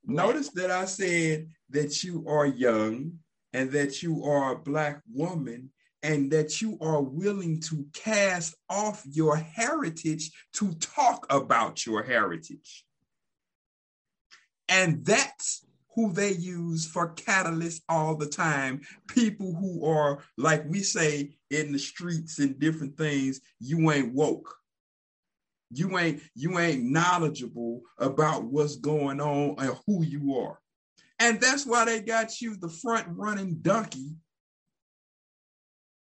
[0.05, 3.13] Notice that I said that you are young
[3.53, 5.71] and that you are a Black woman
[6.03, 12.85] and that you are willing to cast off your heritage to talk about your heritage.
[14.67, 18.81] And that's who they use for catalysts all the time.
[19.07, 24.55] People who are, like we say in the streets and different things, you ain't woke.
[25.73, 30.59] You ain't you ain't knowledgeable about what's going on and who you are.
[31.19, 34.15] And that's why they got you the front running donkey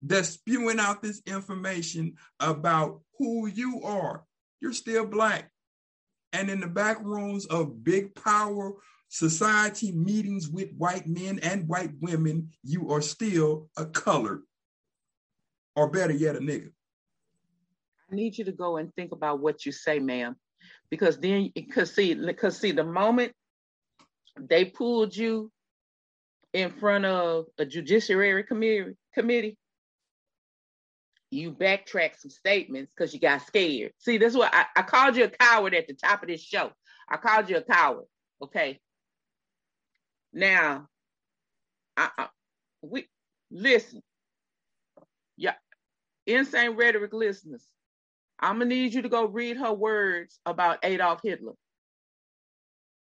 [0.02, 4.24] that's spewing out this information about who you are.
[4.60, 5.50] You're still black.
[6.32, 8.72] And in the back rooms of big power
[9.08, 14.42] society meetings with white men and white women, you are still a colored,
[15.74, 16.70] or better yet, a nigga.
[18.10, 20.36] I need you to go and think about what you say, ma'am,
[20.90, 23.32] because then, because see, because see, the moment
[24.38, 25.50] they pulled you
[26.52, 29.56] in front of a judiciary committee, committee,
[31.30, 33.92] you backtrack some statements because you got scared.
[33.98, 36.72] See, that's what I, I called you a coward at the top of this show.
[37.08, 38.06] I called you a coward.
[38.42, 38.80] Okay.
[40.32, 40.88] Now,
[41.96, 42.28] I, I,
[42.82, 43.06] we
[43.50, 44.02] listen.
[45.36, 45.54] Yeah,
[46.26, 47.64] insane rhetoric listeners.
[48.38, 51.52] I'm gonna need you to go read her words about Adolf Hitler.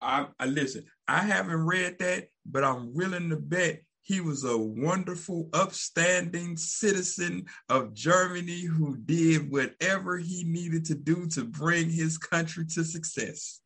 [0.01, 0.85] I, I listen.
[1.07, 7.47] I haven't read that, but I'm willing to bet he was a wonderful, upstanding citizen
[7.69, 13.61] of Germany who did whatever he needed to do to bring his country to success.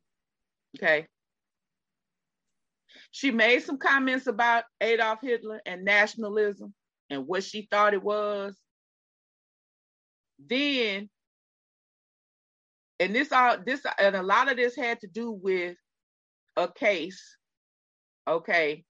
[0.77, 1.07] Okay.
[3.11, 6.75] She made some comments about Adolf Hitler and nationalism
[7.09, 8.55] and what she thought it was.
[10.47, 11.09] Then,
[13.01, 15.79] and this all this and a lot of this had to do with
[16.59, 17.39] a case,
[18.29, 18.85] okay,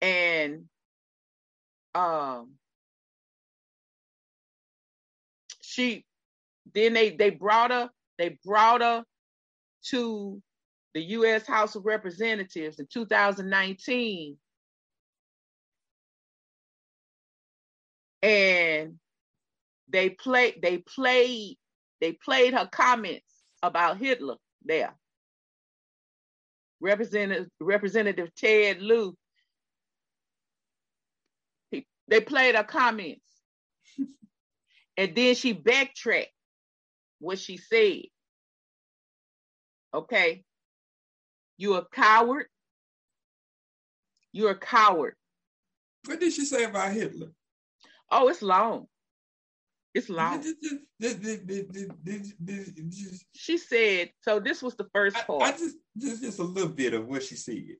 [0.00, 0.64] and
[1.94, 2.52] um,
[5.60, 6.04] she
[6.74, 9.04] then they they brought her they brought her
[9.90, 10.42] to
[10.94, 11.46] the U.S.
[11.46, 14.38] House of Representatives in 2019,
[18.22, 18.94] and
[19.88, 21.56] they played they played
[22.00, 23.24] they played her comments
[23.62, 24.94] about Hitler there.
[26.80, 29.16] Representative Representative Ted Lieu.
[32.08, 33.20] He, They played her comments.
[34.96, 36.32] and then she backtracked
[37.18, 38.02] what she said.
[39.94, 40.44] Okay.
[41.56, 42.46] You're a coward.
[44.32, 45.14] You're a coward.
[46.04, 47.32] What did she say about Hitler?
[48.10, 48.86] Oh, it's long.
[49.94, 50.44] It's long.
[53.32, 55.42] she said, so this was the first part.
[55.42, 57.76] I, I just, just just a little bit of what she said.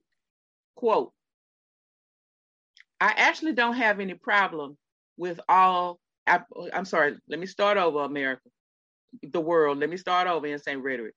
[0.75, 1.13] Quote,
[2.99, 4.77] I actually don't have any problem
[5.17, 6.41] with all I,
[6.73, 8.49] am sorry, let me start over, America,
[9.23, 9.79] the world.
[9.79, 11.13] Let me start over Insane Rhetoric.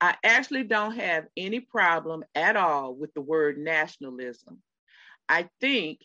[0.00, 4.60] I actually don't have any problem at all with the word nationalism.
[5.28, 6.00] I think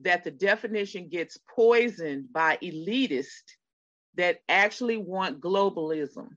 [0.00, 3.52] that the definition gets poisoned by elitists
[4.16, 6.28] that actually want globalism.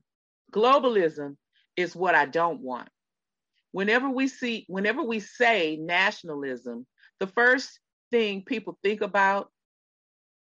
[0.52, 1.36] Globalism
[1.76, 2.88] is what I don't want.
[3.72, 6.86] Whenever we see, whenever we say nationalism,
[7.20, 9.50] the first thing people think about,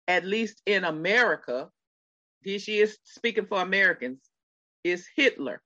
[0.08, 1.70] at least in America,
[2.44, 4.20] she is speaking for Americans,
[4.84, 5.62] is Hitler.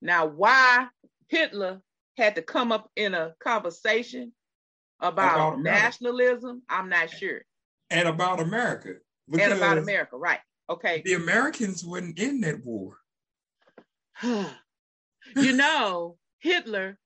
[0.00, 0.88] Now, why
[1.28, 1.82] Hitler
[2.16, 4.32] had to come up in a conversation
[5.00, 7.42] about, about nationalism, I'm not sure.
[7.90, 8.94] And about America.
[9.32, 10.40] And about America, right.
[10.68, 11.02] Okay.
[11.04, 12.98] The Americans weren't in that war.
[14.22, 16.98] you know, Hitler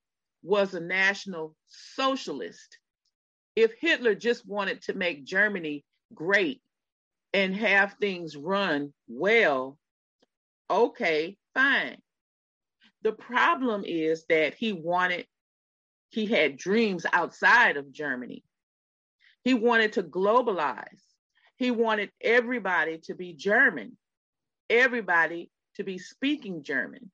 [0.44, 2.78] was a national socialist.
[3.56, 6.60] If Hitler just wanted to make Germany great
[7.32, 9.78] and have things run well,
[10.70, 11.96] okay, fine.
[13.02, 15.26] The problem is that he wanted
[16.10, 18.44] he had dreams outside of Germany.
[19.42, 21.02] He wanted to globalize.
[21.56, 23.96] He wanted everybody to be German,
[24.70, 27.10] everybody to be speaking German,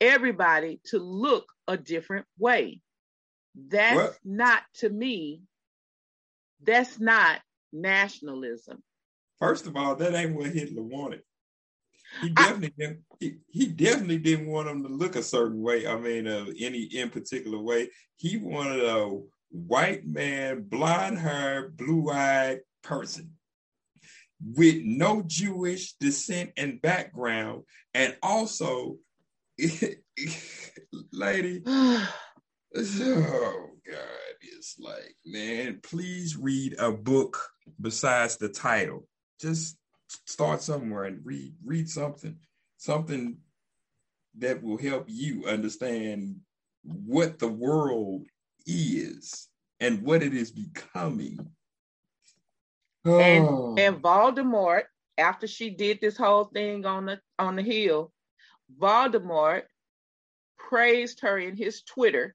[0.00, 2.80] everybody to look a different way.
[3.54, 4.18] That's what?
[4.24, 5.42] not to me,
[6.62, 7.40] that's not
[7.72, 8.82] nationalism.
[9.38, 11.22] First of all, that ain't what Hitler wanted.
[12.22, 15.86] He definitely I, didn't, he, he definitely didn't want them to look a certain way.
[15.86, 17.90] I mean, uh, any in particular way.
[18.16, 19.20] He wanted a
[19.50, 23.32] white man, blonde hair, blue eyed person
[24.56, 27.62] with no Jewish descent and background,
[27.94, 28.96] and also,
[31.12, 31.62] lady.
[31.66, 32.06] oh
[32.74, 37.38] God, it's like, man, please read a book
[37.80, 39.06] besides the title.
[39.40, 39.76] Just
[40.26, 42.36] start somewhere and read read something
[42.78, 43.36] something
[44.38, 46.36] that will help you understand
[46.82, 48.26] what the world
[48.66, 49.48] is
[49.78, 51.38] and what it is becoming
[53.04, 53.74] and oh.
[53.78, 54.84] and Voldemort
[55.16, 58.12] after she did this whole thing on the on the hill
[58.78, 59.62] Voldemort
[60.58, 62.34] praised her in his Twitter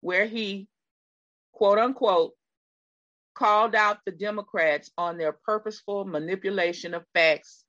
[0.00, 0.68] where he
[1.52, 2.32] quote unquote
[3.34, 7.64] called out the Democrats on their purposeful manipulation of facts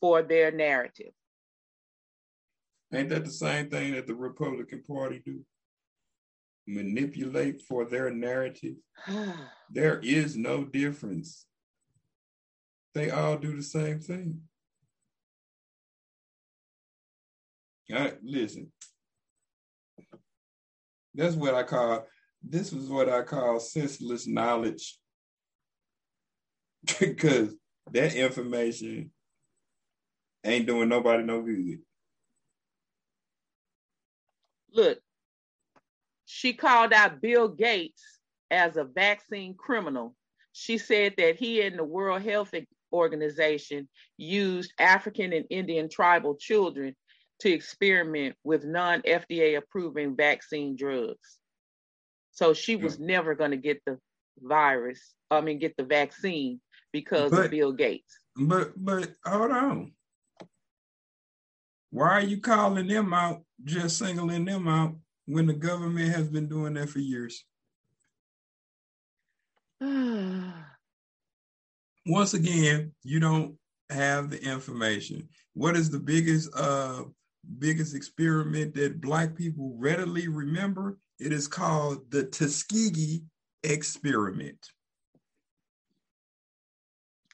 [0.00, 1.12] for their narrative.
[2.92, 5.40] Ain't that the same thing that the Republican Party do?
[6.66, 8.76] Manipulate for their narrative.
[9.70, 11.46] there is no difference.
[12.94, 14.42] They all do the same thing.
[17.92, 18.72] I, listen,
[21.14, 22.06] that's what I call
[22.42, 24.98] this was what I call senseless knowledge
[27.00, 27.54] because
[27.92, 29.10] that information
[30.44, 31.78] ain't doing nobody no good.
[34.72, 34.98] Look,
[36.26, 38.02] she called out Bill Gates
[38.50, 40.14] as a vaccine criminal.
[40.52, 42.52] She said that he and the World Health
[42.92, 46.94] Organization used African and Indian tribal children
[47.40, 51.38] to experiment with non FDA approving vaccine drugs.
[52.32, 53.06] So she was yeah.
[53.06, 53.98] never going to get the
[54.40, 55.00] virus.
[55.30, 56.60] I mean, get the vaccine
[56.92, 58.18] because but, of Bill Gates.
[58.36, 59.92] But but hold on.
[61.90, 66.48] Why are you calling them out, just singling them out, when the government has been
[66.48, 67.44] doing that for years?
[72.06, 73.56] Once again, you don't
[73.90, 75.28] have the information.
[75.52, 77.04] What is the biggest uh
[77.58, 80.98] biggest experiment that black people readily remember?
[81.18, 83.24] It is called the Tuskegee
[83.62, 84.58] experiment.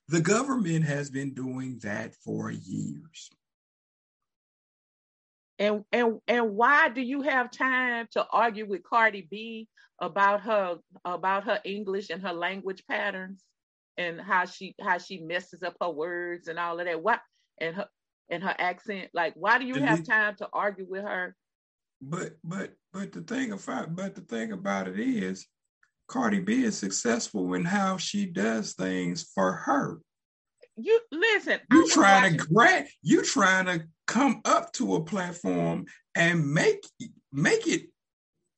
[0.09, 3.31] The government has been doing that for years.
[5.59, 9.69] And and and why do you have time to argue with Cardi B
[10.01, 13.45] about her about her English and her language patterns
[13.99, 17.03] and how she how she messes up her words and all of that?
[17.03, 17.21] What
[17.59, 17.89] and her
[18.31, 19.11] and her accent?
[19.13, 21.37] Like, why do you have time to argue with her
[22.03, 25.47] but but but the thing about but the thing about it is
[26.09, 30.01] Cardi B is successful in how she does things for her.
[30.77, 31.61] You listen.
[31.71, 36.85] You trying to grab you trying to come up to a platform and make
[37.33, 37.91] make it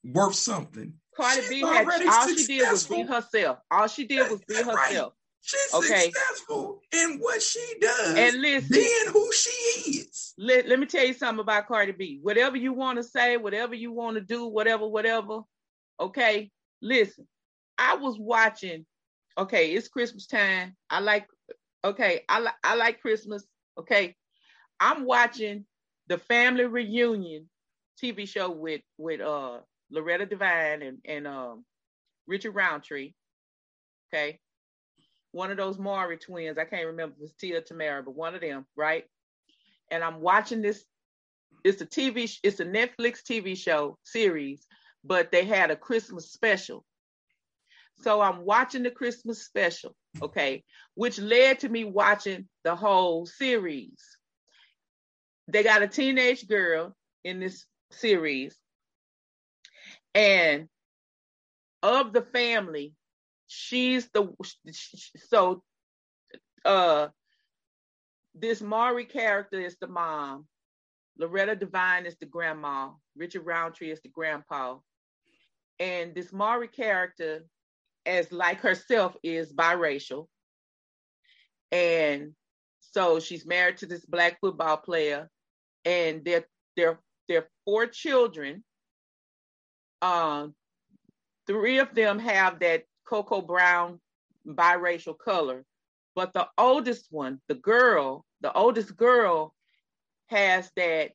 [0.04, 0.94] worth something.
[1.16, 3.58] Cardi B had all she did was be herself.
[3.70, 4.76] All she did was be herself.
[4.76, 5.10] Right.
[5.44, 6.04] She's okay.
[6.04, 8.16] successful in what she does.
[8.16, 10.34] And listen, being who she is.
[10.38, 12.20] Let, let me tell you something about Cardi B.
[12.22, 15.40] Whatever you want to say, whatever you want to do, whatever, whatever.
[15.98, 17.26] Okay, listen.
[17.76, 18.86] I was watching.
[19.36, 20.76] Okay, it's Christmas time.
[20.88, 21.26] I like.
[21.84, 22.54] Okay, I like.
[22.62, 23.44] I like Christmas.
[23.76, 24.14] Okay,
[24.78, 25.64] I'm watching
[26.06, 27.48] the family reunion
[28.00, 29.58] TV show with with uh
[29.90, 31.64] Loretta Devine and and um
[32.28, 33.14] Richard Roundtree.
[34.14, 34.38] Okay,
[35.32, 36.58] one of those Mowry twins.
[36.58, 39.04] I can't remember if it was Tia Tamera, but one of them, right?
[39.90, 40.84] And I'm watching this.
[41.64, 42.38] It's a TV.
[42.42, 44.66] It's a Netflix TV show series,
[45.04, 46.84] but they had a Christmas special.
[48.02, 50.64] So I'm watching the Christmas special, okay,
[50.94, 53.98] which led to me watching the whole series.
[55.48, 58.56] They got a teenage girl in this series,
[60.14, 60.68] and
[61.82, 62.94] of the family,
[63.52, 64.32] she's the
[65.28, 65.62] so
[66.64, 67.08] uh
[68.34, 70.46] this Mowry character is the mom,
[71.18, 74.78] Loretta Devine is the grandma, Richard Roundtree is the grandpa,
[75.78, 77.44] and this Mowry character,
[78.06, 80.28] as like herself, is biracial,
[81.70, 82.32] and
[82.80, 85.28] so she's married to this black football player,
[85.84, 86.46] and their
[86.76, 88.64] their their four children.
[90.00, 90.54] Um,
[91.46, 94.00] three of them have that cocoa brown
[94.46, 95.64] biracial color.
[96.14, 99.54] But the oldest one, the girl, the oldest girl
[100.28, 101.12] has that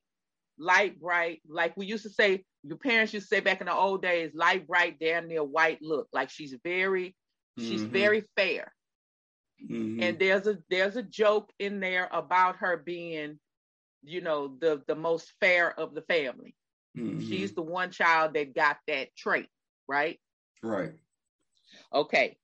[0.58, 3.74] light bright, like we used to say, your parents used to say back in the
[3.74, 6.08] old days, light bright, damn near white look.
[6.12, 7.14] Like she's very,
[7.58, 7.68] mm-hmm.
[7.68, 8.72] she's very fair.
[9.62, 10.02] Mm-hmm.
[10.02, 13.38] And there's a there's a joke in there about her being,
[14.02, 16.54] you know, the the most fair of the family.
[16.96, 17.28] Mm-hmm.
[17.28, 19.48] She's the one child that got that trait,
[19.88, 20.18] right?
[20.62, 20.92] Right.
[21.94, 22.36] Okay.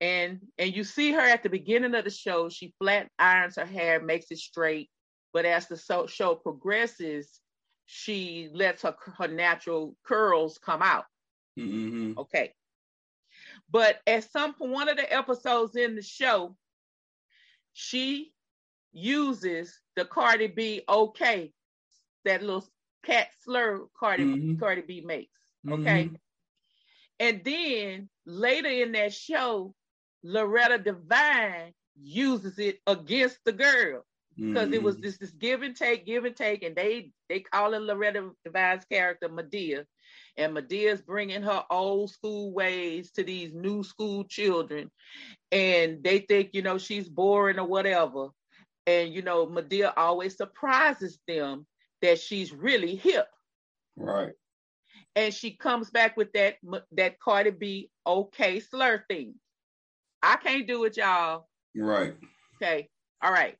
[0.00, 3.64] And and you see her at the beginning of the show, she flat irons her
[3.64, 4.90] hair, makes it straight.
[5.32, 7.40] But as the show progresses,
[7.86, 11.04] she lets her her natural curls come out.
[11.58, 12.18] Mm-hmm.
[12.18, 12.52] Okay.
[13.70, 16.56] But at some point, one of the episodes in the show,
[17.72, 18.32] she
[18.92, 21.52] uses the Cardi B okay,
[22.24, 22.66] that little
[23.04, 24.58] cat slur Cardi mm-hmm.
[24.58, 25.38] Cardi B makes.
[25.68, 26.04] Okay.
[26.04, 26.14] Mm-hmm.
[27.18, 29.74] And then later in that show,
[30.22, 34.04] Loretta Devine uses it against the girl
[34.36, 34.74] because mm-hmm.
[34.74, 35.02] it was mm.
[35.02, 38.84] this this give and take, give and take, and they they call it Loretta Devine's
[38.86, 39.84] character Medea,
[40.36, 44.90] and Madea's bringing her old school ways to these new school children,
[45.50, 48.28] and they think you know she's boring or whatever,
[48.86, 51.66] and you know Medea always surprises them
[52.00, 53.28] that she's really hip.
[53.96, 54.32] Right
[55.14, 56.56] and she comes back with that
[56.92, 59.34] that Cardi B okay slur thing.
[60.22, 61.48] I can't do it, y'all.
[61.74, 62.14] Right.
[62.56, 62.88] Okay.
[63.20, 63.56] All right.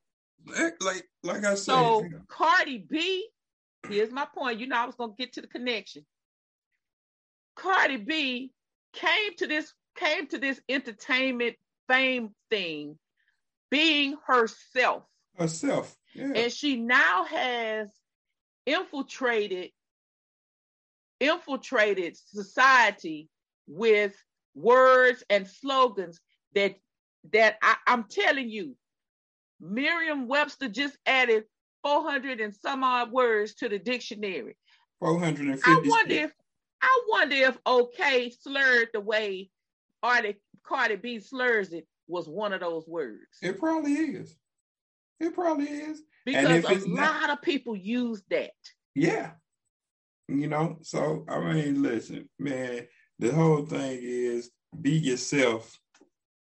[0.80, 1.64] Like like I said.
[1.64, 3.28] So Cardi B,
[3.88, 4.61] here's my point.
[4.61, 6.05] You know I was gonna get to the connection.
[7.57, 8.53] Cardi B
[8.92, 11.57] came to this came to this entertainment
[11.88, 12.98] fame thing
[13.70, 15.05] being herself.
[15.38, 15.96] Herself.
[16.14, 16.32] Yeah.
[16.34, 17.90] And she now has
[18.66, 19.70] infiltrated
[21.22, 23.28] infiltrated society
[23.68, 24.14] with
[24.54, 26.20] words and slogans
[26.54, 26.74] that
[27.32, 28.74] that I, I'm telling you,
[29.60, 31.44] Merriam-Webster just added
[31.84, 34.56] 400 and some odd words to the dictionary.
[34.98, 35.62] 450.
[35.64, 36.32] I wonder if
[36.82, 39.50] I wonder if okay slurred the way
[40.02, 43.38] Cardi, Cardi B slurs it was one of those words.
[43.40, 44.36] It probably is.
[45.20, 46.02] It probably is.
[46.24, 48.50] Because a lot not, of people use that.
[48.94, 49.30] Yeah.
[50.28, 52.86] You know, so I mean, listen, man,
[53.18, 54.50] the whole thing is
[54.80, 55.78] be yourself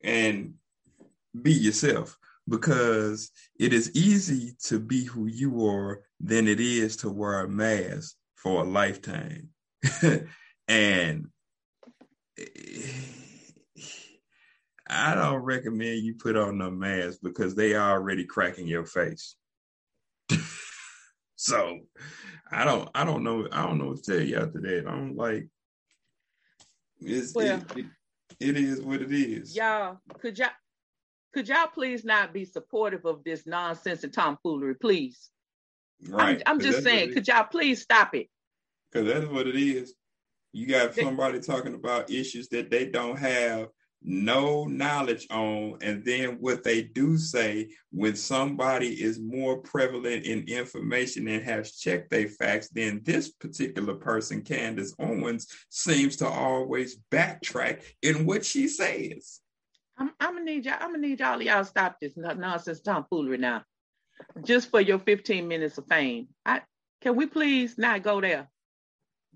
[0.02, 0.54] and
[1.40, 2.16] be yourself
[2.48, 7.48] because it is easy to be who you are than it is to wear a
[7.48, 9.48] mask for a lifetime.
[10.68, 11.26] and
[14.88, 19.36] I don't recommend you put on a mask because they are already cracking your face.
[21.40, 21.78] So
[22.52, 24.84] I don't I don't know I don't know what to tell you after that.
[24.86, 25.48] I don't like
[27.00, 27.86] it's well, it, it,
[28.40, 29.56] it is what it is.
[29.56, 30.50] Y'all, could y'all
[31.32, 35.30] could y'all please not be supportive of this nonsense and tomfoolery, please?
[36.08, 36.42] Right.
[36.44, 38.28] I'm, I'm just saying, could y'all please stop it?
[38.92, 39.94] Because that's what it is.
[40.52, 43.68] You got somebody talking about issues that they don't have
[44.02, 45.78] no knowledge on.
[45.82, 51.76] And then what they do say when somebody is more prevalent in information and has
[51.76, 58.44] checked their facts, then this particular person, Candace Owens, seems to always backtrack in what
[58.44, 59.40] she says.
[59.98, 60.76] I'm, I'm gonna need y'all.
[60.80, 61.42] I'm gonna need y'all.
[61.42, 63.64] Y'all stop this nonsense tomfoolery now,
[64.44, 66.28] just for your 15 minutes of fame.
[66.46, 66.62] I
[67.02, 68.48] can we please not go there?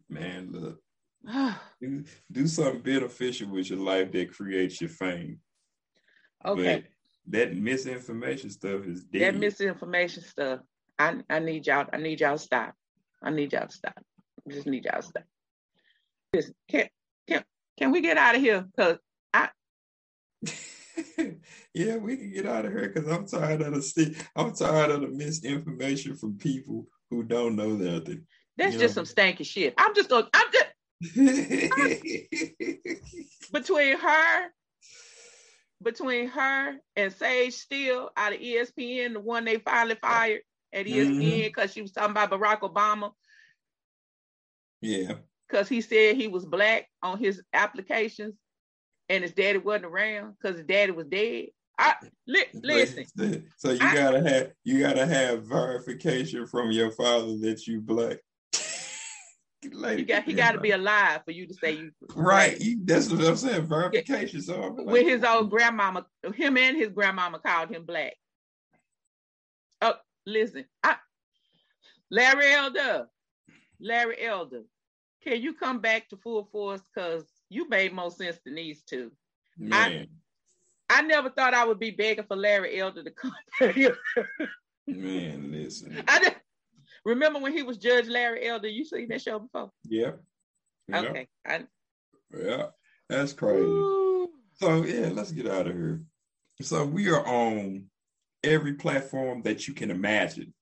[0.08, 0.80] Man, look,
[1.80, 5.38] do, do something beneficial with your life that creates your fame.
[6.44, 6.84] Okay.
[6.84, 6.84] But
[7.26, 9.34] that misinformation stuff is dead.
[9.34, 10.60] That misinformation stuff.
[10.98, 11.86] I, I need y'all.
[11.92, 12.74] I need y'all to stop.
[13.22, 13.98] I need y'all to stop.
[14.46, 15.24] I just need y'all to stop.
[16.32, 16.88] Listen, can
[17.26, 17.44] can
[17.78, 18.66] can we get out of here?
[18.76, 18.98] Cause
[19.32, 19.48] I.
[21.74, 25.00] yeah, we can get out of here because I'm tired of the I'm tired of
[25.00, 28.26] the misinformation from people who don't know nothing.
[28.56, 29.04] That's you just know?
[29.04, 29.74] some stanky shit.
[29.78, 30.28] I'm just gonna.
[30.32, 30.66] I'm just.
[33.52, 34.48] between her,
[35.82, 40.40] between her and Sage Steele out of ESPN, the one they finally fired
[40.72, 41.74] at ESPN because mm-hmm.
[41.74, 43.12] she was talking about Barack Obama.
[44.80, 45.14] Yeah.
[45.48, 48.34] Because he said he was black on his applications
[49.08, 51.46] and his daddy wasn't around because his daddy was dead.
[51.78, 51.94] I
[52.26, 53.06] li- listen.
[53.58, 58.18] So you I, gotta have you gotta have verification from your father that you black
[59.72, 62.60] like, he got he got to be alive for you to say you right.
[62.60, 63.66] He, that's what I'm saying.
[63.66, 64.42] Verification.
[64.42, 68.14] So I'm like, with his old grandmama, him and his grandmama called him black.
[69.82, 69.94] Oh,
[70.26, 70.96] listen, I,
[72.10, 73.06] Larry Elder,
[73.80, 74.62] Larry Elder,
[75.22, 76.82] can you come back to full force?
[76.94, 79.12] Cause you made more sense than these two.
[79.58, 80.08] Man.
[80.90, 83.32] I, I never thought I would be begging for Larry Elder to come.
[84.86, 86.02] Man, listen.
[86.06, 86.36] I just,
[87.04, 88.68] Remember when he was Judge Larry Elder?
[88.68, 89.70] You seen that show before?
[89.84, 90.12] Yeah.
[90.88, 91.00] yeah.
[91.00, 91.28] Okay.
[91.46, 91.64] I...
[92.36, 92.66] Yeah,
[93.08, 93.62] that's crazy.
[93.62, 94.30] Ooh.
[94.54, 96.02] So yeah, let's get out of here.
[96.62, 97.86] So we are on
[98.42, 100.54] every platform that you can imagine.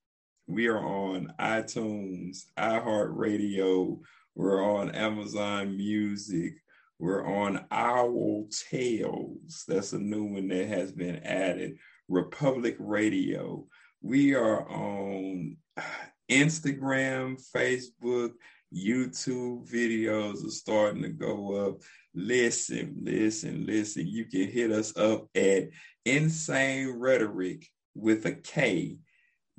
[0.47, 4.01] We are on iTunes, iHeartRadio.
[4.35, 6.55] We're on Amazon Music.
[6.99, 9.65] We're on Owl Tales.
[9.69, 11.79] That's a new one that has been added.
[12.09, 13.67] Republic Radio.
[14.01, 15.57] We are on
[16.33, 18.33] Instagram, Facebook,
[18.75, 21.83] YouTube videos are starting to go up.
[22.15, 24.07] Listen, listen, listen.
[24.07, 25.69] You can hit us up at
[26.05, 28.99] insane rhetoric with a K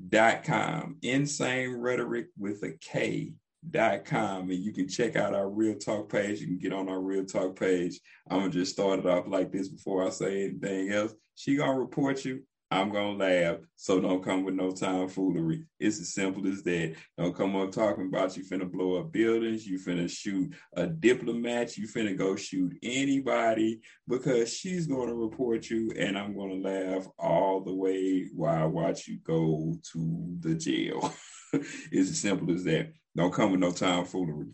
[0.09, 0.97] dot com.
[1.01, 3.33] Insane rhetoric with a K
[3.69, 6.89] dot com and you can check out our real talk page you can get on
[6.89, 7.97] our real talk page
[8.29, 11.79] i'm gonna just start it off like this before i say anything else she gonna
[11.79, 12.41] report you
[12.73, 13.57] I'm gonna laugh.
[13.75, 15.65] So don't come with no time foolery.
[15.79, 16.95] It's as simple as that.
[17.17, 21.77] Don't come up talking about you finna blow up buildings, you finna shoot a diplomat,
[21.77, 27.61] you finna go shoot anybody because she's gonna report you and I'm gonna laugh all
[27.61, 31.13] the way while I watch you go to the jail.
[31.53, 32.91] it's as simple as that.
[33.15, 34.47] Don't come with no time foolery.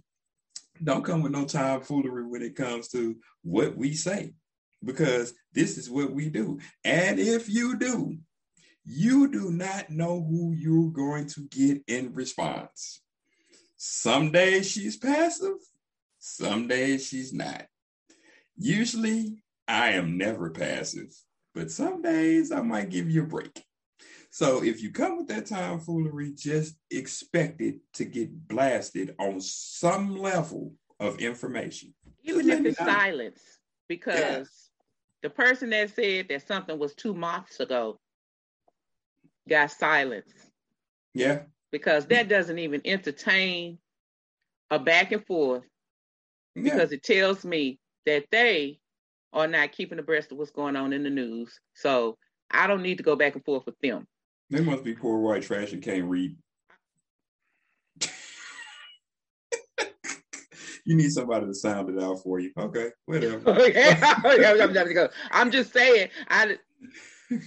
[0.84, 4.34] Don't come with no time foolery when it comes to what we say
[4.84, 6.60] because this is what we do.
[6.84, 8.18] And if you do,
[8.86, 13.02] you do not know who you're going to get in response.
[13.78, 15.58] Some days she's passive,
[16.20, 17.66] some days she's not.
[18.58, 21.16] Usually, I am never passive,
[21.54, 23.64] but some days I might give you a break.
[24.32, 30.18] So if you come with that tomfoolery, just expect it to get blasted on some
[30.18, 31.94] level of information.
[32.24, 33.42] Even if it's silence,
[33.88, 34.69] because
[35.22, 38.00] the person that said that something was two months ago
[39.48, 40.34] got silenced.
[41.14, 41.42] Yeah.
[41.72, 43.78] Because that doesn't even entertain
[44.70, 45.64] a back and forth
[46.56, 46.64] yeah.
[46.64, 48.80] because it tells me that they
[49.34, 51.60] are not keeping abreast of what's going on in the news.
[51.76, 52.18] So
[52.50, 54.08] I don't need to go back and forth with them.
[54.50, 56.36] They must be poor white trash and can't read.
[60.90, 62.52] You need somebody to sound it out for you.
[62.58, 63.44] Okay, whatever.
[65.32, 66.10] I'm just saying.
[66.28, 66.58] I
[67.30, 67.38] so,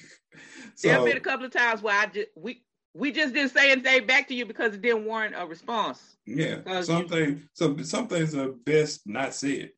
[0.80, 2.62] there have been a couple of times where I just we
[2.94, 6.18] we just didn't say anything back to you because it didn't warrant a response.
[6.24, 7.42] Yeah, something.
[7.52, 9.70] So some things are best not said.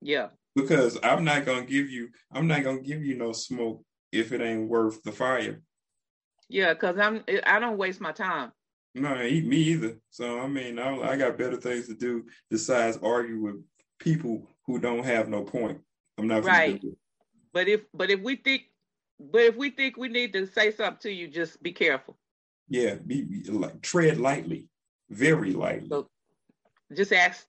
[0.00, 0.28] Yeah.
[0.56, 2.08] Because I'm not gonna give you.
[2.32, 5.60] I'm not gonna give you no smoke if it ain't worth the fire.
[6.48, 7.22] Yeah, because I'm.
[7.44, 8.52] I don't waste my time.
[8.94, 9.96] No, eat me either.
[10.10, 13.56] So I mean, I, I got better things to do besides argue with
[13.98, 15.80] people who don't have no point.
[16.18, 16.80] I'm not right.
[17.52, 18.64] But if but if we think
[19.18, 22.16] but if we think we need to say something to you, just be careful.
[22.68, 24.68] Yeah, be, be like tread lightly,
[25.10, 25.88] very lightly.
[25.88, 26.08] So
[26.94, 27.46] just ask.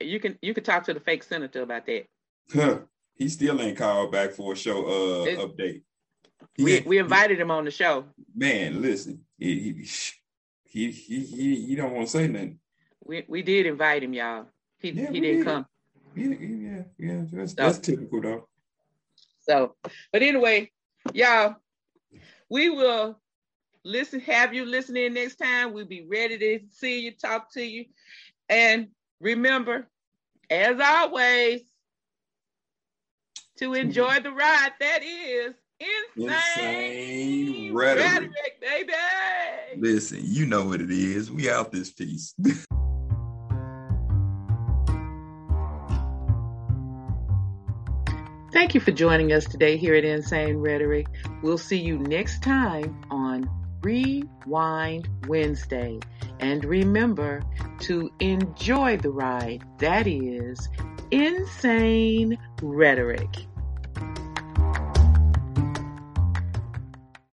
[0.00, 2.06] You can you can talk to the fake senator about that.
[2.52, 2.78] Huh.
[3.16, 5.82] He still ain't called back for a show uh It- update.
[6.58, 8.06] We He- we invited him on the show.
[8.34, 9.86] man, listen, he
[10.76, 12.58] he he he, he don't want to say nothing.
[13.02, 14.46] We we did invite him, y'all.
[14.78, 15.46] He Yeah, he didn't did.
[15.46, 15.66] come.
[16.14, 17.22] Yeah, yeah, yeah.
[17.32, 18.48] That's, that's typical though.
[19.40, 19.74] So,
[20.12, 20.70] but anyway,
[21.14, 21.56] y'all,
[22.50, 23.18] we will
[23.84, 25.72] listen, have you listening next time.
[25.72, 27.86] We'll be ready to see you, talk to you.
[28.50, 28.88] And
[29.20, 29.88] remember,
[30.50, 31.62] as always,
[33.58, 38.04] to enjoy the ride that is insane, Insane rhetoric.
[38.04, 38.92] rhetoric, baby.
[39.78, 41.30] Listen, you know what it is.
[41.30, 42.34] We out this piece.
[48.52, 51.06] Thank you for joining us today here at Insane Rhetoric.
[51.42, 53.50] We'll see you next time on
[53.82, 55.98] Rewind Wednesday.
[56.40, 57.42] And remember
[57.80, 60.68] to enjoy the ride that is
[61.10, 63.28] Insane Rhetoric.